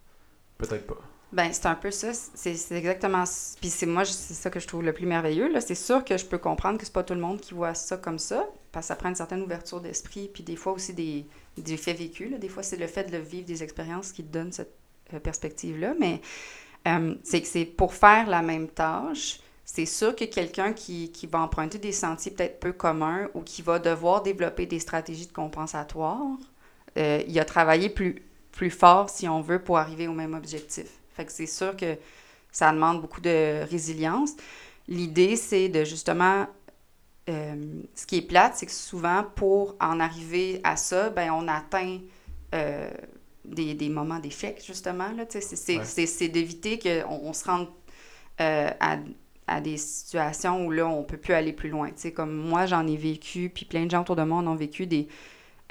[0.59, 0.99] peut-être pas.
[1.33, 2.11] Ben, c'est un peu ça.
[2.13, 3.23] C'est exactement.
[3.61, 5.49] Puis c'est moi, c'est ça que je trouve le plus merveilleux.
[5.61, 7.97] C'est sûr que je peux comprendre que c'est pas tout le monde qui voit ça
[7.97, 11.25] comme ça, parce que ça prend une certaine ouverture d'esprit, puis des fois aussi des,
[11.77, 12.29] faits vécus.
[12.29, 12.37] là.
[12.37, 14.73] Des fois, c'est le fait de le vivre des expériences qui donne cette
[15.13, 15.93] euh, perspective-là.
[15.99, 16.21] Mais
[16.87, 19.39] euh, c'est que c'est pour faire la même tâche.
[19.63, 23.61] C'est sûr que quelqu'un qui, qui va emprunter des sentiers peut-être peu communs ou qui
[23.61, 26.37] va devoir développer des stratégies de compensatoire,
[26.97, 31.00] euh, il a travaillé plus, plus fort, si on veut, pour arriver au même objectif.
[31.21, 31.97] Fait que c'est sûr que
[32.51, 34.31] ça demande beaucoup de résilience.
[34.87, 36.47] L'idée, c'est de justement.
[37.29, 37.55] euh,
[37.95, 41.99] ce qui est plate, c'est que souvent, pour en arriver à ça, ben, on atteint
[42.55, 42.89] euh,
[43.45, 45.05] des, des moments d'échec, justement.
[45.29, 45.85] C'est, c'est, Ouais.
[45.85, 47.67] c'est, c'est d'éviter qu'on on se rende
[48.41, 48.97] euh, à,
[49.47, 51.91] à des situations où là, on peut plus aller plus loin.
[52.15, 54.87] Comme moi, j'en ai vécu, puis plein de gens autour de moi en ont vécu
[54.87, 55.07] des,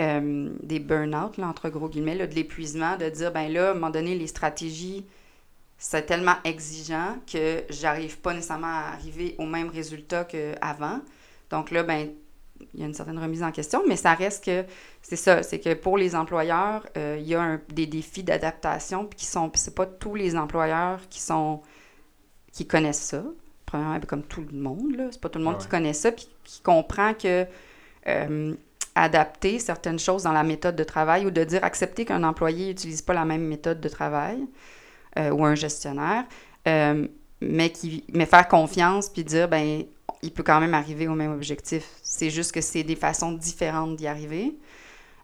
[0.01, 3.75] euh, des burn-out, entre gros guillemets, là, de l'épuisement, de dire, ben là, à un
[3.75, 5.05] moment donné, les stratégies,
[5.83, 11.01] c'est tellement exigeant que j'arrive pas nécessairement à arriver au même résultat qu'avant.
[11.49, 12.11] Donc là, ben,
[12.75, 14.65] il y a une certaine remise en question, mais ça reste que
[15.01, 19.07] c'est ça, c'est que pour les employeurs, euh, il y a un- des défis d'adaptation,
[19.07, 21.63] puis qui sont, c'est pas tous les employeurs qui sont,
[22.53, 23.25] qui connaissent ça.
[23.65, 25.95] Premièrement, ben, comme tout le monde, là, c'est pas tout le monde Ouais, qui connaît
[25.95, 27.47] ça, puis qui comprend que
[28.07, 28.55] euh,
[28.95, 33.01] adapter certaines choses dans la méthode de travail ou de dire accepter qu'un employé n'utilise
[33.01, 34.45] pas la même méthode de travail
[35.19, 36.25] euh, ou un gestionnaire,
[36.69, 37.07] euh,
[37.41, 39.85] mais, qui, mais faire confiance puis dire, ben
[40.23, 41.85] il peut quand même arriver au même objectif.
[42.03, 44.55] C'est juste que c'est des façons différentes d'y arriver.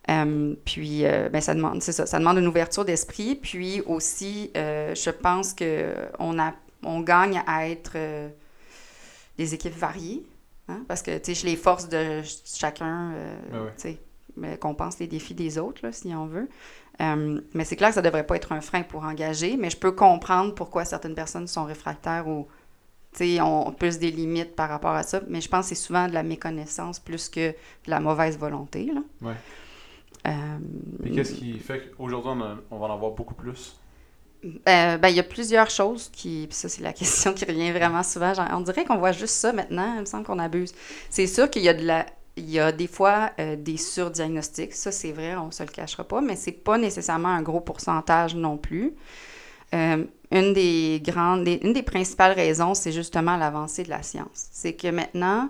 [0.09, 3.35] Euh, puis, euh, ben, ça demande, c'est ça, ça demande une ouverture d'esprit.
[3.35, 8.29] Puis aussi, euh, je pense que on a, on gagne à être euh,
[9.37, 10.23] des équipes variées,
[10.69, 13.13] hein, parce que, tu sais, les force de ch- chacun,
[13.51, 13.99] Ben tu sais,
[14.37, 16.49] mais qu'on pense les défis des autres, là, si on veut.
[17.01, 19.77] Euh, mais c'est clair que ça devrait pas être un frein pour engager, mais je
[19.77, 22.47] peux comprendre pourquoi certaines personnes sont réfractaires ou,
[23.41, 25.21] ont plus des limites par rapport à ça.
[25.29, 27.55] Mais je pense que c'est souvent de la méconnaissance plus que de
[27.91, 29.01] la mauvaise volonté, là.
[29.23, 29.35] Ouais.
[30.27, 30.59] Euh,
[31.03, 32.33] Puis qu'est-ce qui fait qu'aujourd'hui,
[32.71, 33.77] on, va en avoir beaucoup plus?
[34.45, 36.47] Euh, ben, il y a plusieurs choses qui.
[36.49, 38.35] Puis ça, c'est la question qui revient vraiment souvent.
[38.35, 39.95] Genre, on dirait qu'on voit juste ça maintenant.
[39.95, 40.73] Il me semble qu'on abuse.
[41.11, 42.07] C'est sûr qu'il y a de la.
[42.37, 44.75] Il y a des fois euh, des surdiagnostics.
[44.75, 48.35] Ça, c'est vrai, on se le cachera pas, mais c'est pas nécessairement un gros pourcentage
[48.35, 48.95] non plus.
[49.75, 54.49] Euh, une des grandes, des- une des principales raisons, c'est justement l'avancée de la science.
[54.53, 55.49] C'est que maintenant,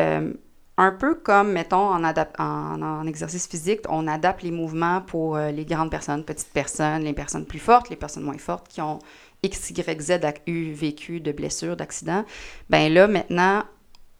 [0.00, 0.32] euh,
[0.78, 6.24] un peu comme, mettons, en, exercice physique, on adapte les mouvements pour les grandes personnes,
[6.24, 8.98] petites personnes, les personnes plus fortes, les personnes moins fortes qui ont
[9.44, 12.24] X, Y, Z eu vécu de blessures, d'accidents.
[12.70, 13.62] Ben là, maintenant,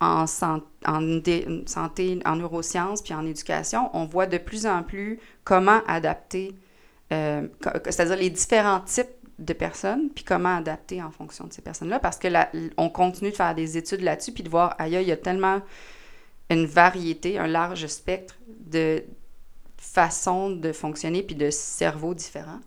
[0.01, 1.21] en, san- en
[1.67, 6.55] santé, en neurosciences puis en éducation, on voit de plus en plus comment adapter,
[7.13, 7.47] euh,
[7.85, 12.19] c'est-à-dire les différents types de personnes, puis comment adapter en fonction de ces personnes-là, parce
[12.19, 15.13] que la- on continue de faire des études là-dessus, puis de voir, ailleurs, il y
[15.13, 15.61] a tellement
[16.51, 19.03] une variété, un large spectre de
[19.77, 22.61] façons de fonctionner, puis de cerveaux différents.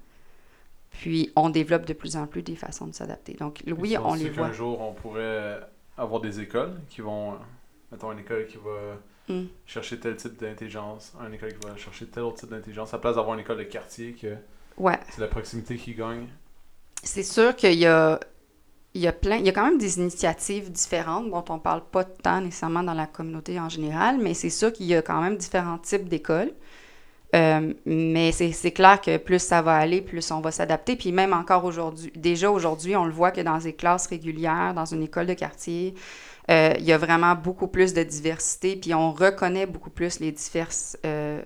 [0.92, 3.34] Puis on développe de plus en plus des façons de s'adapter.
[3.34, 4.48] Donc oui, on les voit.
[4.48, 5.60] qu'un jour, on pourrait
[5.98, 7.36] avoir des écoles qui vont.
[7.92, 8.98] Mettons une école qui va
[9.30, 9.48] Mm.
[9.66, 13.02] chercher tel type d'intelligence, une école qui va chercher tel autre type d'intelligence, à la
[13.02, 14.36] place d'avoir une école de quartier que
[14.78, 15.00] Ouais.
[15.10, 16.28] c'est la proximité qui gagne.
[17.04, 18.20] C'est sûr qu'il y a,
[18.94, 21.84] il y a plein, il y a quand même des initiatives différentes dont on parle
[21.86, 25.22] pas tant nécessairement dans la communauté en général, mais c'est sûr qu'il y a quand
[25.22, 26.54] même différents types d'écoles.
[27.36, 30.96] Euh, mais c'est clair que plus ça va aller, plus on va s'adapter.
[30.96, 34.86] Puis même encore aujourd'hui, déjà aujourd'hui, on le voit que dans des classes régulières, dans
[34.86, 35.94] une école de quartier,
[36.50, 40.32] euh, il y a vraiment beaucoup plus de diversité, puis on reconnaît beaucoup plus les,
[40.32, 41.42] diverses, euh,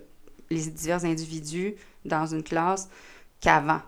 [0.52, 2.88] les divers individus dans une classe
[3.40, 3.82] qu'avant.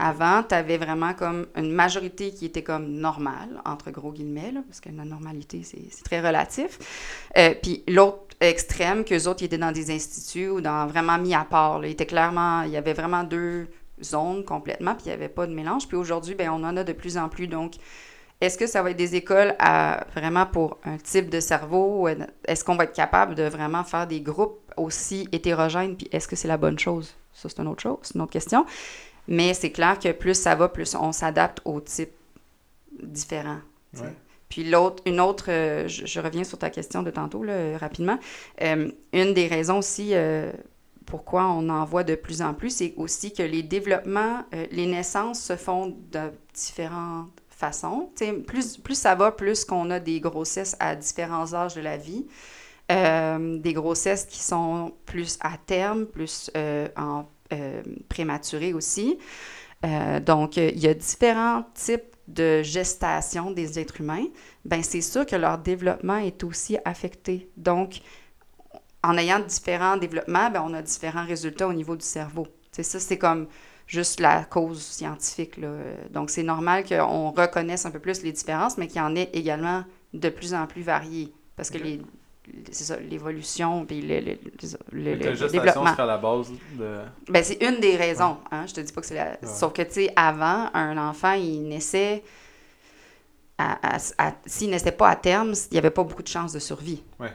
[0.00, 4.80] Avant, tu avais vraiment comme une majorité qui était comme normale, entre gros guillemets, parce
[4.80, 6.78] que la normalité, c'est très relatif.
[7.62, 11.44] Puis l'autre extrême, qu'eux autres, ils étaient dans des instituts ou dans vraiment mis à
[11.44, 11.80] part.
[11.80, 11.92] Là.
[11.94, 13.68] Clairement, il y avait vraiment deux
[14.02, 15.88] zones complètement, puis il n'y avait pas de mélange.
[15.88, 17.48] Puis aujourd'hui, ben on en a de plus en plus.
[17.48, 17.74] Donc,
[18.40, 22.08] est-ce que ça va être des écoles à, vraiment pour un type de cerveau?
[22.46, 25.96] Est-ce qu'on va être capable de vraiment faire des groupes aussi hétérogènes?
[25.96, 27.14] Puis est-ce que c'est la bonne chose?
[27.32, 28.64] Ça, c'est une autre chose, une autre question.
[29.26, 32.14] Mais c'est clair que plus ça va, plus on s'adapte aux types
[33.02, 33.60] différents.
[34.48, 38.18] Puis l'autre, une autre, euh, je, reviens sur ta question de tantôt, là, rapidement.
[38.62, 40.50] Euh, une des raisons aussi euh,
[41.06, 45.40] pourquoi on en voit de plus en plus, c'est aussi que les développements, les naissances
[45.40, 48.10] se font de différentes façons.
[48.46, 52.26] plus, plus ça va, plus qu'on a des grossesses à différents âges de la vie.
[52.90, 56.50] des grossesses qui sont plus à terme, plus
[56.94, 57.24] en
[58.10, 59.18] prématurés aussi.
[59.84, 64.26] Euh, donc, il y a différents types de gestation des êtres humains.
[64.64, 67.48] Ben, c'est sûr que leur développement est aussi affecté.
[67.56, 68.00] Donc,
[69.02, 72.46] en ayant différents développements, ben, on a différents résultats au niveau du cerveau.
[72.72, 73.46] C'est ça, c'est comme
[73.86, 75.56] juste la cause scientifique.
[75.56, 75.70] Là.
[76.10, 79.30] Donc, c'est normal qu'on reconnaisse un peu plus les différences, mais qu'il y en ait
[79.32, 81.32] également de plus en plus variées.
[81.56, 82.00] Parce que les,
[83.08, 84.38] l'évolution puis le, le,
[84.92, 85.94] le, le développement.
[85.96, 87.00] à la base de...
[87.28, 88.38] Ben, c'est une des raisons.
[88.50, 88.66] Hein?
[88.66, 89.38] Je te dis pas que c'est la...
[89.46, 92.22] Sauf que, tu sais, avant, un enfant, il naissait...
[93.58, 93.98] À,
[94.46, 97.02] s'il naissait pas à terme, il n'y avait pas beaucoup de chances de survie.
[97.18, 97.32] Ouais.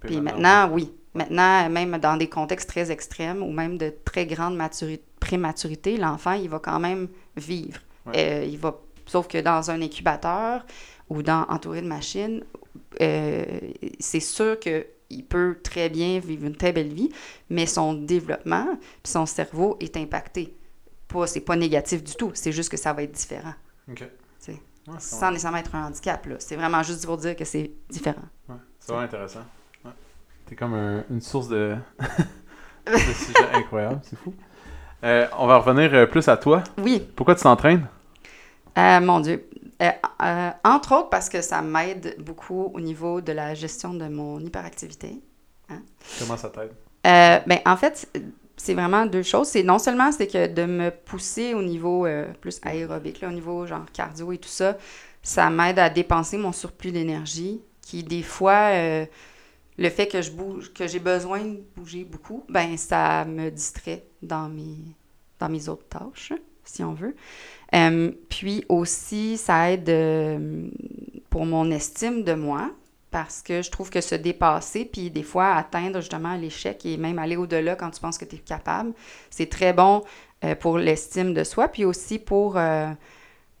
[0.00, 0.92] Puis maintenant, oui.
[1.12, 6.34] Maintenant, même dans des contextes très extrêmes ou même de très grande maturité, prématurité, l'enfant,
[6.34, 7.80] il va quand même vivre.
[8.14, 10.64] Euh, il va, sauf que dans un incubateur
[11.08, 12.42] ou dans entouré de machines
[13.00, 13.44] euh,
[13.98, 17.10] c'est sûr qu'il peut très bien vivre une très belle vie,
[17.50, 18.66] mais son développement
[19.02, 20.56] puis son cerveau est impacté.
[21.08, 23.54] Pas, c'est pas négatif du tout, c'est juste que ça va être différent.
[23.90, 24.04] OK.
[24.98, 26.26] sans nécessairement être un handicap.
[26.38, 28.22] C'est vraiment juste pour dire que c'est différent.
[28.80, 29.44] c'est vraiment intéressant.
[29.84, 29.92] Ouais.
[30.46, 30.74] T'es comme
[31.10, 31.76] une source de,
[32.86, 34.34] de sujets incroyables, c'est fou.
[35.04, 36.64] Euh, on va revenir euh, plus à toi.
[36.78, 37.06] Oui.
[37.14, 37.86] Pourquoi tu t'entraînes?
[38.76, 39.48] mon Dieu.
[39.82, 39.90] Euh,
[40.22, 44.40] euh, entre autres parce que ça m'aide beaucoup au niveau de la gestion de mon
[44.40, 45.20] hyperactivité.
[45.68, 45.82] Hein.
[46.18, 46.72] Comment ça t'aide?
[47.06, 48.10] Euh, ben, en fait,
[48.56, 49.48] c'est vraiment deux choses.
[49.48, 52.06] C'est non seulement c'est que de me pousser au niveau
[52.40, 54.78] plus aérobique, là, au niveau genre cardio et tout ça,
[55.22, 58.70] ça m'aide à dépenser mon surplus d'énergie qui, des fois,
[59.78, 64.04] le fait que je bouge, que j'ai besoin de bouger beaucoup, ben ça me distrait
[64.22, 64.78] dans mes,
[65.38, 66.32] dans mes autres tâches,
[66.64, 67.14] si on veut.
[67.76, 70.68] Euh, puis aussi, ça aide euh,
[71.30, 72.70] pour mon estime de moi
[73.10, 77.18] parce que je trouve que se dépasser, puis des fois atteindre justement l'échec et même
[77.18, 78.92] aller au-delà quand tu penses que tu es capable,
[79.30, 80.02] c'est très bon
[80.44, 82.58] euh, pour l'estime de soi, puis aussi pour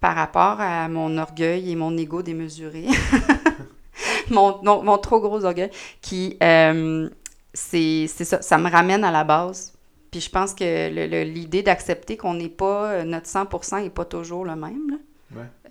[0.00, 2.86] par rapport à mon orgueil et mon ego démesuré.
[4.30, 5.70] mon, mon, trop gros orgueil,
[6.02, 6.36] qui,
[7.54, 9.75] c'est ça, ça me ramène à la base.
[10.10, 14.44] Puis je pense que l'idée d'accepter qu'on n'est pas, euh, notre 100% n'est pas toujours
[14.44, 14.98] le même.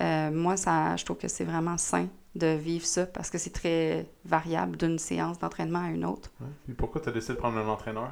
[0.02, 3.52] Euh, moi, ça, je trouve que c'est vraiment sain de vivre ça parce que c'est
[3.52, 6.30] très variable d'une séance d'entraînement à une autre.
[6.66, 8.12] Puis pourquoi tu as décidé de prendre un entraîneur?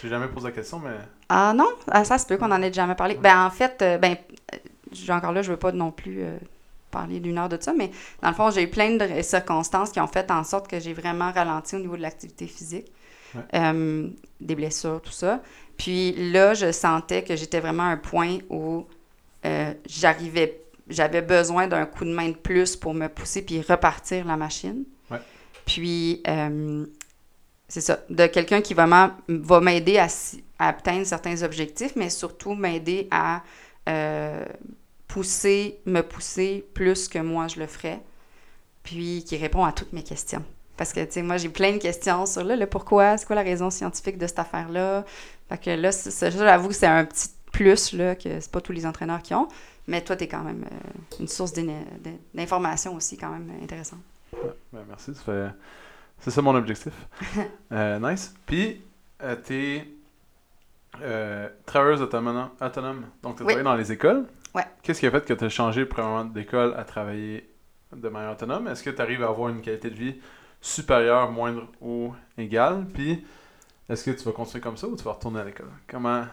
[0.00, 0.96] J'ai jamais posé la question, mais.
[1.28, 3.16] Ah non, ah, ça se peut qu'on en ait jamais parlé.
[3.16, 4.16] Ben en fait, euh, ben,
[5.10, 6.24] encore là, je veux pas non plus
[6.90, 7.90] parler d'une heure de ça, mais
[8.22, 10.92] dans le fond, j'ai eu plein de circonstances qui ont fait en sorte que j'ai
[10.92, 12.90] vraiment ralenti au niveau de l'activité physique.
[13.54, 14.08] Euh,
[14.40, 15.42] des blessures, tout ça.
[15.76, 18.86] Puis là, je sentais que j'étais vraiment à un point où
[19.44, 24.26] euh, j'arrivais, j'avais besoin d'un coup de main de plus pour me pousser puis repartir
[24.26, 24.84] la machine.
[25.66, 26.84] Puis, euh,
[27.68, 30.08] c'est ça, de quelqu'un qui vraiment va m'aider à,
[30.58, 33.42] à, atteindre certains objectifs, mais surtout m'aider à
[35.06, 38.00] pousser, me pousser plus que moi je le ferais,
[38.82, 40.44] puis qui répond à toutes mes questions.
[40.80, 43.36] Parce que, tu sais, moi, j'ai plein de questions sur là, le pourquoi, c'est quoi
[43.36, 45.04] la raison scientifique de cette affaire-là?
[45.50, 48.86] Fait que là, j'avoue que c'est un petit plus, là, que c'est pas tous les
[48.86, 49.46] entraîneurs qui ont.
[49.86, 51.52] Mais toi, tu es quand même euh, une source
[52.32, 53.98] d'information aussi, quand même intéressante.
[54.72, 55.12] ben merci.
[56.18, 56.94] C'est ça mon objectif.
[57.72, 58.34] Euh, nice.
[58.46, 58.80] Puis,
[59.22, 59.86] euh, tu es
[61.66, 63.04] travailleuse autonome, autonome.
[63.22, 64.24] Donc, tu as travaillé dans les écoles.
[64.54, 64.64] Ouais.
[64.82, 67.50] Qu'est-ce qui a fait que tu as changé, premièrement, d'école à travailler
[67.94, 68.66] de manière autonome?
[68.68, 70.14] Est-ce que tu arrives à avoir une qualité de vie
[70.60, 72.86] supérieur, moindre ou égal.
[72.92, 73.24] Puis,
[73.88, 75.70] est-ce que tu vas construire comme ça ou tu vas retourner à l'école?
[75.88, 76.24] Comment?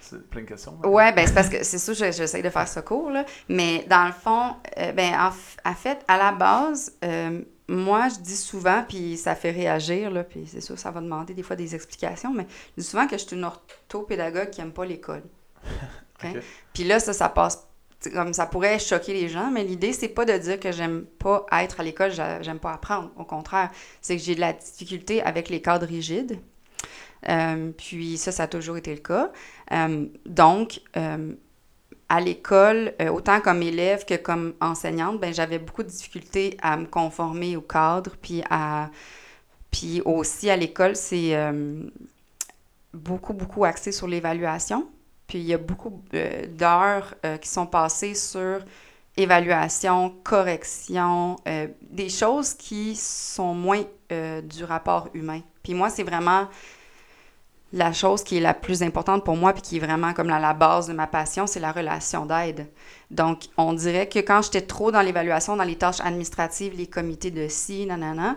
[0.00, 0.78] C'est plein de questions.
[0.84, 3.24] Ouais, ben c'est parce que c'est sûr que j'essaie de faire ce cours, là.
[3.48, 8.36] Mais dans le fond, euh, ben en, fait, à la base, euh, moi, je dis
[8.36, 11.74] souvent, puis ça fait réagir, là, puis c'est sûr, ça va demander des fois des
[11.74, 15.22] explications, mais je dis souvent que je suis une orthopédagogue qui n'aime pas l'école.
[16.72, 17.66] Puis là, ça, ça passe.
[18.12, 21.46] Comme ça pourrait choquer les gens, mais l'idée, c'est pas de dire que j'aime pas
[21.52, 23.10] être à l'école, j'a- j'aime pas apprendre.
[23.16, 26.38] Au contraire, c'est que j'ai de la difficulté avec les cadres rigides.
[27.28, 29.32] Euh, puis ça, ça a toujours été le cas.
[29.72, 31.32] Euh, donc, euh,
[32.08, 36.86] à l'école, autant comme élève que comme enseignante, ben, j'avais beaucoup de difficultés à me
[36.86, 38.90] conformer au cadre, puis à...
[39.70, 41.34] Puis aussi à l'école, c'est
[42.92, 44.86] beaucoup, beaucoup axé sur l'évaluation.
[45.26, 48.60] Puis il y a beaucoup euh, d'heures euh, qui sont passées sur
[49.16, 53.82] évaluation, correction, euh, des choses qui sont moins
[54.44, 55.40] du rapport humain.
[55.64, 56.46] Puis moi, c'est vraiment
[57.72, 60.38] la chose qui est la plus importante pour moi, puis qui est vraiment comme la,
[60.38, 62.68] la base de ma passion, c'est la relation d'aide.
[63.10, 67.32] Donc, on dirait que quand j'étais trop dans l'évaluation, dans les tâches administratives, les comités
[67.32, 68.36] de ci, nanana,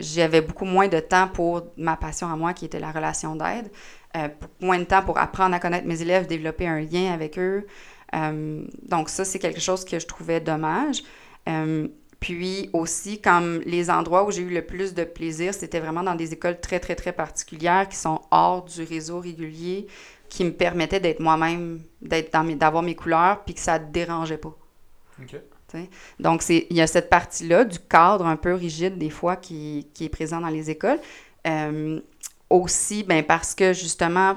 [0.00, 3.70] j'avais beaucoup moins de temps pour ma passion à moi, qui était la relation d'aide.
[4.16, 4.28] Euh,
[4.60, 7.66] moins de temps pour apprendre à connaître mes élèves, développer un lien avec eux.
[8.14, 11.02] Euh, donc ça, c'est quelque chose que je trouvais dommage.
[11.48, 11.88] Euh,
[12.20, 16.14] puis aussi, comme les endroits où j'ai eu le plus de plaisir, c'était vraiment dans
[16.14, 19.86] des écoles très, très, très particulières qui sont hors du réseau régulier,
[20.28, 24.38] qui me permettaient d'être moi-même, d'être dans d'avoir mes couleurs, puis que ça ne dérangeait
[24.38, 24.56] pas.
[25.20, 25.36] Ok.
[26.18, 29.86] Donc, c'est, il y a cette partie-là du cadre un peu rigide, des fois, qui,
[29.92, 30.98] qui est présent dans les écoles.
[31.46, 32.00] Euh,
[32.50, 34.36] aussi, ben, parce que justement,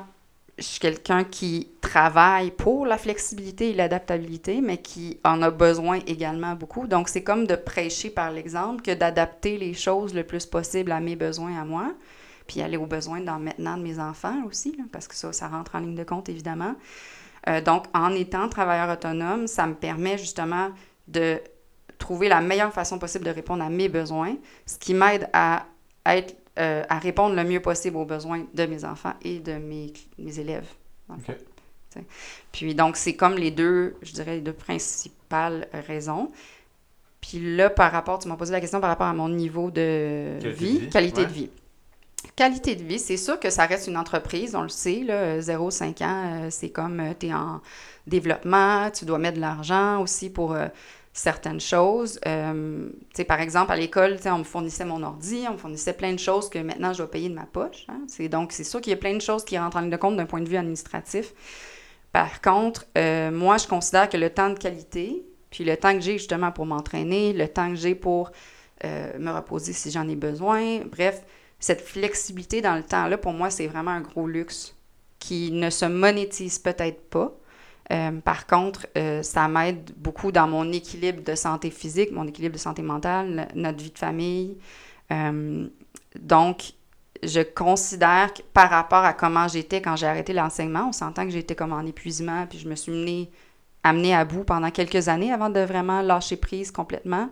[0.57, 5.99] je suis quelqu'un qui travaille pour la flexibilité et l'adaptabilité, mais qui en a besoin
[6.07, 6.87] également beaucoup.
[6.87, 10.99] Donc, c'est comme de prêcher par l'exemple que d'adapter les choses le plus possible à
[10.99, 11.93] mes besoins à moi,
[12.47, 15.75] puis aller aux besoins dans, maintenant de mes enfants aussi, parce que ça, ça rentre
[15.75, 16.75] en ligne de compte, évidemment.
[17.49, 20.69] Euh, donc, en étant travailleur autonome, ça me permet justement
[21.07, 21.39] de
[21.97, 25.65] trouver la meilleure façon possible de répondre à mes besoins, ce qui m'aide à,
[26.05, 29.93] être, euh, à répondre le mieux possible aux besoins de mes enfants et de mes,
[30.17, 30.67] mes élèves.
[31.07, 31.25] dans le Ok.
[31.27, 31.35] fond.
[31.89, 32.05] T'sais.
[32.51, 36.31] Puis donc, c'est comme les deux, je dirais, les deux principales raisons.
[37.21, 40.37] Puis là, par rapport, tu m'as posé la question par rapport à mon niveau de
[40.41, 41.27] Qualité vie, de vie, qualité ouais.
[41.27, 41.49] de vie.
[42.35, 46.03] Qualité de vie, c'est sûr que ça reste une entreprise, on le sait, là, 0-5
[46.03, 47.61] ans, euh, c'est comme tu es en
[48.07, 50.67] développement, tu dois mettre de l'argent aussi pour euh,
[51.13, 52.19] certaines choses.
[52.25, 52.89] Euh,
[53.27, 56.49] par exemple, à l'école, on me fournissait mon ordi, on me fournissait plein de choses
[56.49, 57.85] que maintenant je dois payer de ma poche.
[57.89, 58.01] hein.
[58.07, 59.97] C'est, donc, c'est sûr qu'il y a plein de choses qui rentrent en ligne de
[59.97, 61.33] compte d'un point de vue administratif.
[62.11, 66.01] Par contre, euh, moi, je considère que le temps de qualité, puis le temps que
[66.01, 68.31] j'ai justement pour m'entraîner, le temps que j'ai pour
[68.83, 71.23] euh, me reposer si j'en ai besoin, bref,
[71.59, 74.75] cette flexibilité dans le temps-là, pour moi, c'est vraiment un gros luxe
[75.19, 77.37] qui ne se monétise peut-être pas.
[77.91, 82.53] Euh, par contre, euh, ça m'aide beaucoup dans mon équilibre de santé physique, mon équilibre
[82.53, 84.57] de santé mentale, no- notre vie de famille.
[85.11, 85.67] Euh,
[86.19, 86.73] donc,
[87.23, 91.31] je considère que par rapport à comment j'étais quand j'ai arrêté l'enseignement, on s'entend que
[91.31, 93.29] j'étais comme en épuisement, puis je me suis menée,
[93.83, 97.29] amenée à bout pendant quelques années avant de vraiment lâcher prise complètement.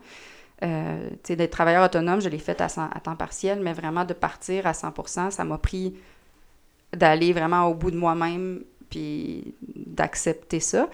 [0.63, 4.73] Euh, d'être travailleur autonome, je l'ai fait à temps partiel, mais vraiment de partir à
[4.73, 5.95] 100% ça m'a pris
[6.95, 10.89] d'aller vraiment au bout de moi-même, puis d'accepter ça.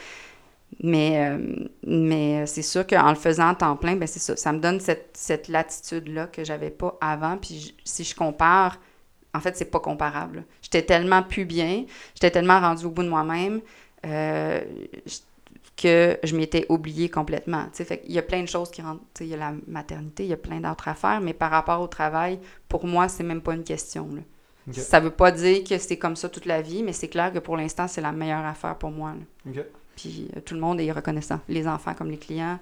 [0.84, 4.36] Mais, euh, mais c'est sûr qu'en le faisant à temps plein, ben c'est ça.
[4.36, 7.38] Ça me donne cette, cette latitude-là que j'avais pas avant.
[7.38, 8.80] Puis si je compare,
[9.34, 10.46] en fait, c'est pas comparable.
[10.62, 13.62] J'étais tellement plus bien, j'étais tellement rendue au bout de moi-même
[14.06, 14.62] euh,
[15.76, 17.68] que je m'étais oubliée complètement.
[17.74, 19.02] Qu'il y a plein de choses qui rentrent.
[19.20, 21.88] Il y a la maternité, il y a plein d'autres affaires, mais par rapport au
[21.88, 24.10] travail, pour moi, c'est même pas une question.
[24.68, 24.74] Ok.
[24.76, 27.40] Ça veut pas dire que c'est comme ça toute la vie, mais c'est clair que
[27.40, 29.14] pour l'instant, c'est la meilleure affaire pour moi.
[29.96, 31.40] Puis euh, tout le monde est reconnaissant.
[31.48, 32.60] Les enfants comme les clients,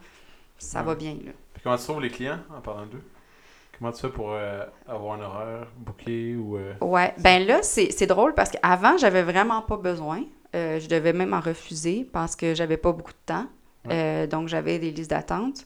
[0.58, 0.86] ça Ouais.
[0.88, 1.14] va bien.
[1.26, 1.32] Là.
[1.54, 3.02] Puis comment tu trouves les clients en parlant d'eux?
[3.80, 6.58] Comment tu fais pour euh, avoir un horaire booké ou.
[6.58, 10.24] euh, Ouais, ben là, c'est c'est drôle parce qu'avant, j'avais vraiment pas besoin.
[10.56, 13.48] Euh, je devais même en refuser parce que j'avais pas beaucoup de temps.
[13.90, 15.66] Euh, donc, j'avais des listes d'attente.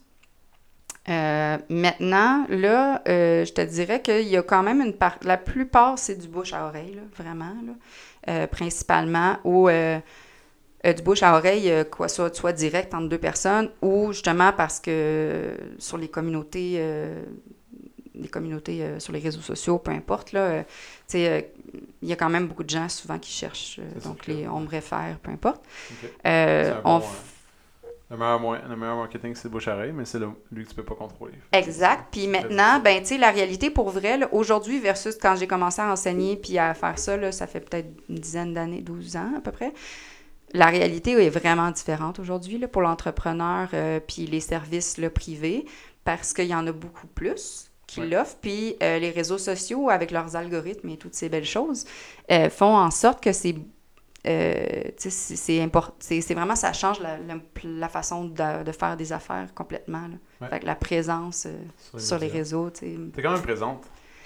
[1.10, 5.17] Euh, maintenant, là, euh, je te dirais qu'il y a quand même une part.
[5.24, 7.74] La plupart, c'est du bouche à oreille, là, vraiment, là,
[8.29, 14.12] euh, principalement, ou du bouche à oreille, quoi, soit, soit direct entre deux personnes, ou
[14.12, 16.82] justement parce que sur les communautés,
[18.15, 20.63] les communautés sur les réseaux sociaux, peu importe, là,
[21.13, 21.44] il
[22.02, 25.17] y a quand même beaucoup de gens souvent qui cherchent, donc les on me réfère,
[25.21, 25.62] peu importe.
[26.23, 27.06] On bon,
[28.10, 30.20] le, meilleur le meilleur marketing, c'est le bouche à oreille, mais c'est
[30.52, 31.34] lui que tu peux pas contrôler.
[31.52, 32.06] Exact.
[32.12, 35.92] Puis maintenant, ben, tu sais, la réalité pour vrai, aujourd'hui versus quand j'ai commencé à
[35.92, 39.42] enseigner puis à faire ça, là, ça fait peut-être une dizaine d'années, 12 ans à
[39.42, 39.74] peu près.
[40.54, 45.66] La réalité est vraiment différente aujourd'hui pour l'entrepreneur euh, puis les services là, privés
[46.06, 48.08] parce qu'il y en a beaucoup plus qui Ouais.
[48.08, 48.38] l'offrent.
[48.42, 51.86] Puis euh, les réseaux sociaux, avec leurs algorithmes et toutes ces belles choses,
[52.32, 53.56] euh, font en sorte que c'est
[54.28, 60.02] euh, c'est vraiment, ça change la, la, la façon de, de faire des affaires complètement.
[60.08, 60.15] Là.
[60.42, 60.50] Ouais.
[60.50, 62.38] Fait que la présence euh, sur les médias.
[62.40, 62.98] réseaux, tu sais.
[63.13, 63.84] T'es quand même présente.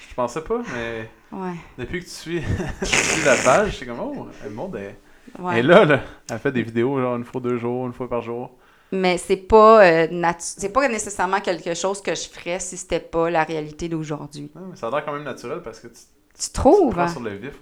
[0.09, 2.41] Je pensais pas, mais Ouais, depuis que tu suis,
[2.79, 4.97] tu suis la page, c'est comme, oh, le monde est.
[5.39, 5.59] ouais.
[5.59, 6.01] Elle est là, là.
[6.29, 8.57] Elle fait des vidéos, genre une fois deux jours, une fois par jour.
[8.91, 10.07] Mais c'est pas, euh,
[10.39, 14.51] c'est pas nécessairement quelque chose que je ferais si c'était pas la réalité d'aujourd'hui.
[14.75, 16.91] Ça a l'air quand même naturel parce que tu, tu Tu trouves?
[16.91, 17.07] prends hein?
[17.07, 17.53] sur le vif.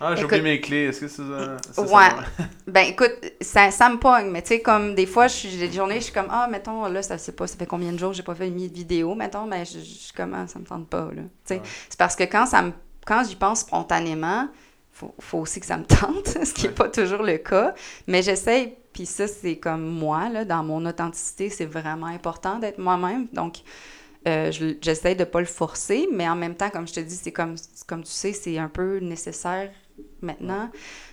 [0.00, 0.84] Ah, j'ai oublié mes clés.
[0.86, 1.82] Est-ce que c'est ça?
[1.82, 2.08] Ouais.
[2.66, 5.96] Ben écoute, ça, ça me pogne, mais tu sais, comme des fois, j'ai des journées,
[5.96, 8.22] je suis comme, ah, mettons, là, ça, pas, ça fait combien de jours que j'ai
[8.22, 11.10] pas fait une vidéo, mettons, mais je, je suis comme, ah, ça me tente pas,
[11.14, 11.22] là.
[11.22, 11.70] Tu sais, Ouais.
[11.88, 12.72] c'est parce que quand, ça me,
[13.06, 14.48] quand j'y pense spontanément,
[14.90, 16.74] faut, faut aussi que ça me tente, ce qui n'est Ouais.
[16.74, 17.74] pas toujours le cas,
[18.06, 22.78] mais j'essaye, puis ça, c'est comme moi, là, dans mon authenticité, c'est vraiment important d'être
[22.78, 23.58] moi-même, donc
[24.26, 27.14] euh, je- j'essaie de pas le forcer, mais en même temps, comme je te dis,
[27.16, 29.70] c'est comme, comme tu sais, c'est un peu nécessaire
[30.20, 30.70] maintenant.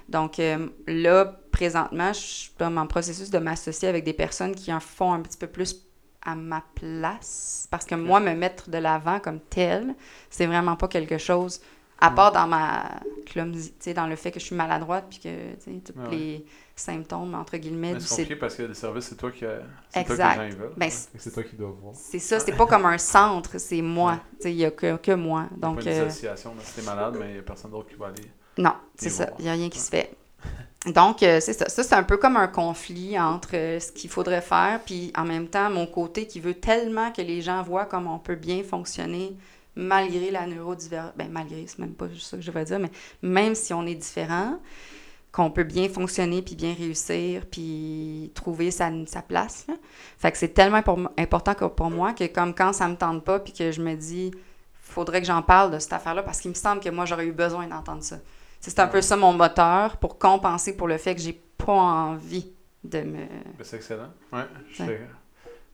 [0.09, 4.73] Donc euh, là, présentement, je suis comme en processus de m'associer avec des personnes qui
[4.73, 5.86] en font un petit peu plus
[6.23, 7.67] à ma place.
[7.71, 9.95] Parce que moi, me mettre de l'avant comme tel,
[10.29, 11.61] c'est vraiment pas quelque chose,
[11.99, 12.15] à Mm.
[12.15, 12.84] part dans ma
[13.25, 16.15] clumsy, tu sais, dans le fait que je suis maladroite, puis que, tous Ah ouais.
[16.15, 19.39] les symptômes, entre guillemets, Mais du c'est compliqué parce que le service, c'est toi qui
[19.39, 20.41] c'est toi que Exact.
[20.41, 20.73] les gens veulent.
[20.77, 20.91] Ben, Ouais.
[21.17, 21.93] c'est- toi qui dois voir.
[21.95, 24.11] c'est ça, c'est pas comme un centre, c'est moi.
[24.13, 24.17] Ouais.
[24.38, 25.47] Tu sais, il y a que, que moi.
[25.51, 26.61] Il y a Donc, pas euh, d'association, là.
[26.63, 28.32] Si t'es malade, mais il y a personne d'autre qui va aller.
[28.58, 29.30] Non, c'est ça.
[29.39, 30.16] Il n'y a rien qui se fait.
[30.88, 31.70] Donc, euh, c'est ça.
[31.70, 35.26] Ça, c'est un peu comme un conflit entre euh, ce qu'il faudrait faire, puis en
[35.26, 38.64] même temps, mon côté qui veut tellement que les gens voient comment on peut bien
[38.64, 39.36] fonctionner
[39.76, 41.12] malgré la neurodiversité.
[41.16, 42.89] Ben, malgré, c'est même pas juste ça que je veux dire, mais
[43.22, 44.60] même si on est différent,
[45.32, 49.66] qu'on peut bien fonctionner, puis bien réussir, puis trouver sa, sa place.
[49.68, 49.76] Là.
[50.18, 53.24] Fait que c'est tellement pour- important que pour moi que comme quand ça me tente
[53.24, 54.32] pas, puis que je me dis,
[54.82, 57.32] faudrait que j'en parle de cette affaire-là, parce qu'il me semble que moi, j'aurais eu
[57.32, 58.18] besoin d'entendre ça.
[58.62, 62.51] C'est un peu ça mon moteur pour compenser pour le fait que j'ai pas envie
[62.84, 63.18] de me.
[63.18, 64.09] Ben, c'est excellent.
[64.32, 64.45] Ouais.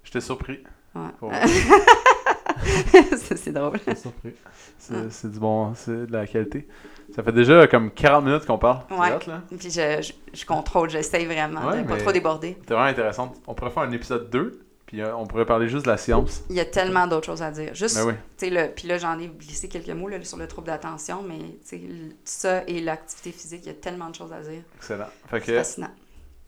[0.04, 0.64] J'étais surpris.
[0.96, 1.10] Ouais.
[1.20, 1.32] Pour-
[3.18, 3.78] Ça, c'est drôle.
[3.80, 4.34] J'étais surpris.
[4.80, 6.68] C'est c'est du bon, c'est de la qualité.
[7.16, 8.80] Ça fait déjà comme 40 minutes qu'on parle.
[8.90, 9.10] C'est Ouais.
[9.28, 9.42] là.
[9.58, 12.56] Puis je, je, je contrôle, j'essaye vraiment Ouais, de pas trop déborder.
[12.62, 13.34] C'était vraiment intéressant.
[13.48, 16.44] On pourrait faire un épisode 2, puis euh, on pourrait parler juste de la science.
[16.50, 17.76] Il y a tellement d'autres choses à dire.
[17.76, 18.06] Juste, Ben
[18.42, 18.50] oui.
[18.50, 21.38] le- puis là, j'en ai glissé quelques mots là, sur le trouble d'attention, mais
[21.78, 24.64] le- ça et l'activité physique, il y a tellement de choses à dire.
[24.78, 25.06] Excellent.
[25.28, 25.92] Fait C'est que, fascinant.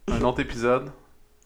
[0.08, 0.90] un autre épisode,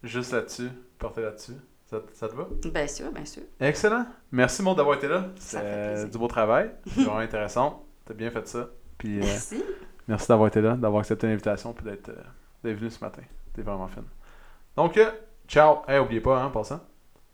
[0.03, 1.53] juste là-dessus, porté là-dessus.
[1.89, 2.47] Ça, ça te va?
[2.71, 3.43] Bien sûr, bien sûr.
[3.59, 4.05] Excellent.
[4.31, 5.27] Merci, Maud, d'avoir été là.
[5.37, 6.71] Ça C'est fait euh, du beau travail.
[6.87, 7.85] C'est vraiment intéressant.
[8.05, 8.69] T'as bien fait ça.
[8.97, 9.63] Puis, euh, Merci.
[10.07, 13.21] merci d'avoir été là, d'avoir accepté l'invitation, puis d'être euh, venu ce matin.
[13.53, 14.01] T'es vraiment fun.
[14.75, 15.11] Donc, euh,
[15.53, 15.83] ciao.
[15.87, 16.79] Hey, oubliez pas, hein, en passant.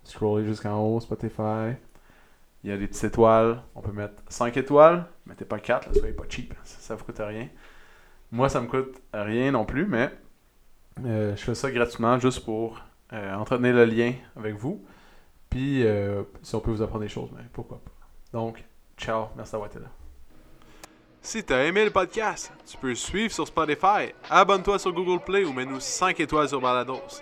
[0.03, 1.77] Scrollez jusqu'en haut, Spotify.
[2.63, 3.61] Il y a des petites étoiles.
[3.75, 5.05] On peut mettre 5 étoiles.
[5.25, 6.53] Mettez pas 4, là, soyez pas cheap.
[6.65, 7.47] Ça, ça vous coûte rien.
[8.31, 10.11] Moi, ça me coûte rien non plus, mais
[11.05, 12.81] euh, je fais ça gratuitement juste pour
[13.13, 14.83] euh, entretenir le lien avec vous.
[15.49, 17.91] Puis, euh, si on peut vous apprendre des choses, mais pourquoi pas.
[18.37, 18.61] Donc,
[18.97, 19.27] ciao.
[19.37, 19.87] Merci d'avoir été là.
[21.21, 25.53] Si t'as aimé le podcast, tu peux suivre sur Spotify, abonne-toi sur Google Play ou
[25.53, 27.21] mets-nous 5 étoiles sur Balados.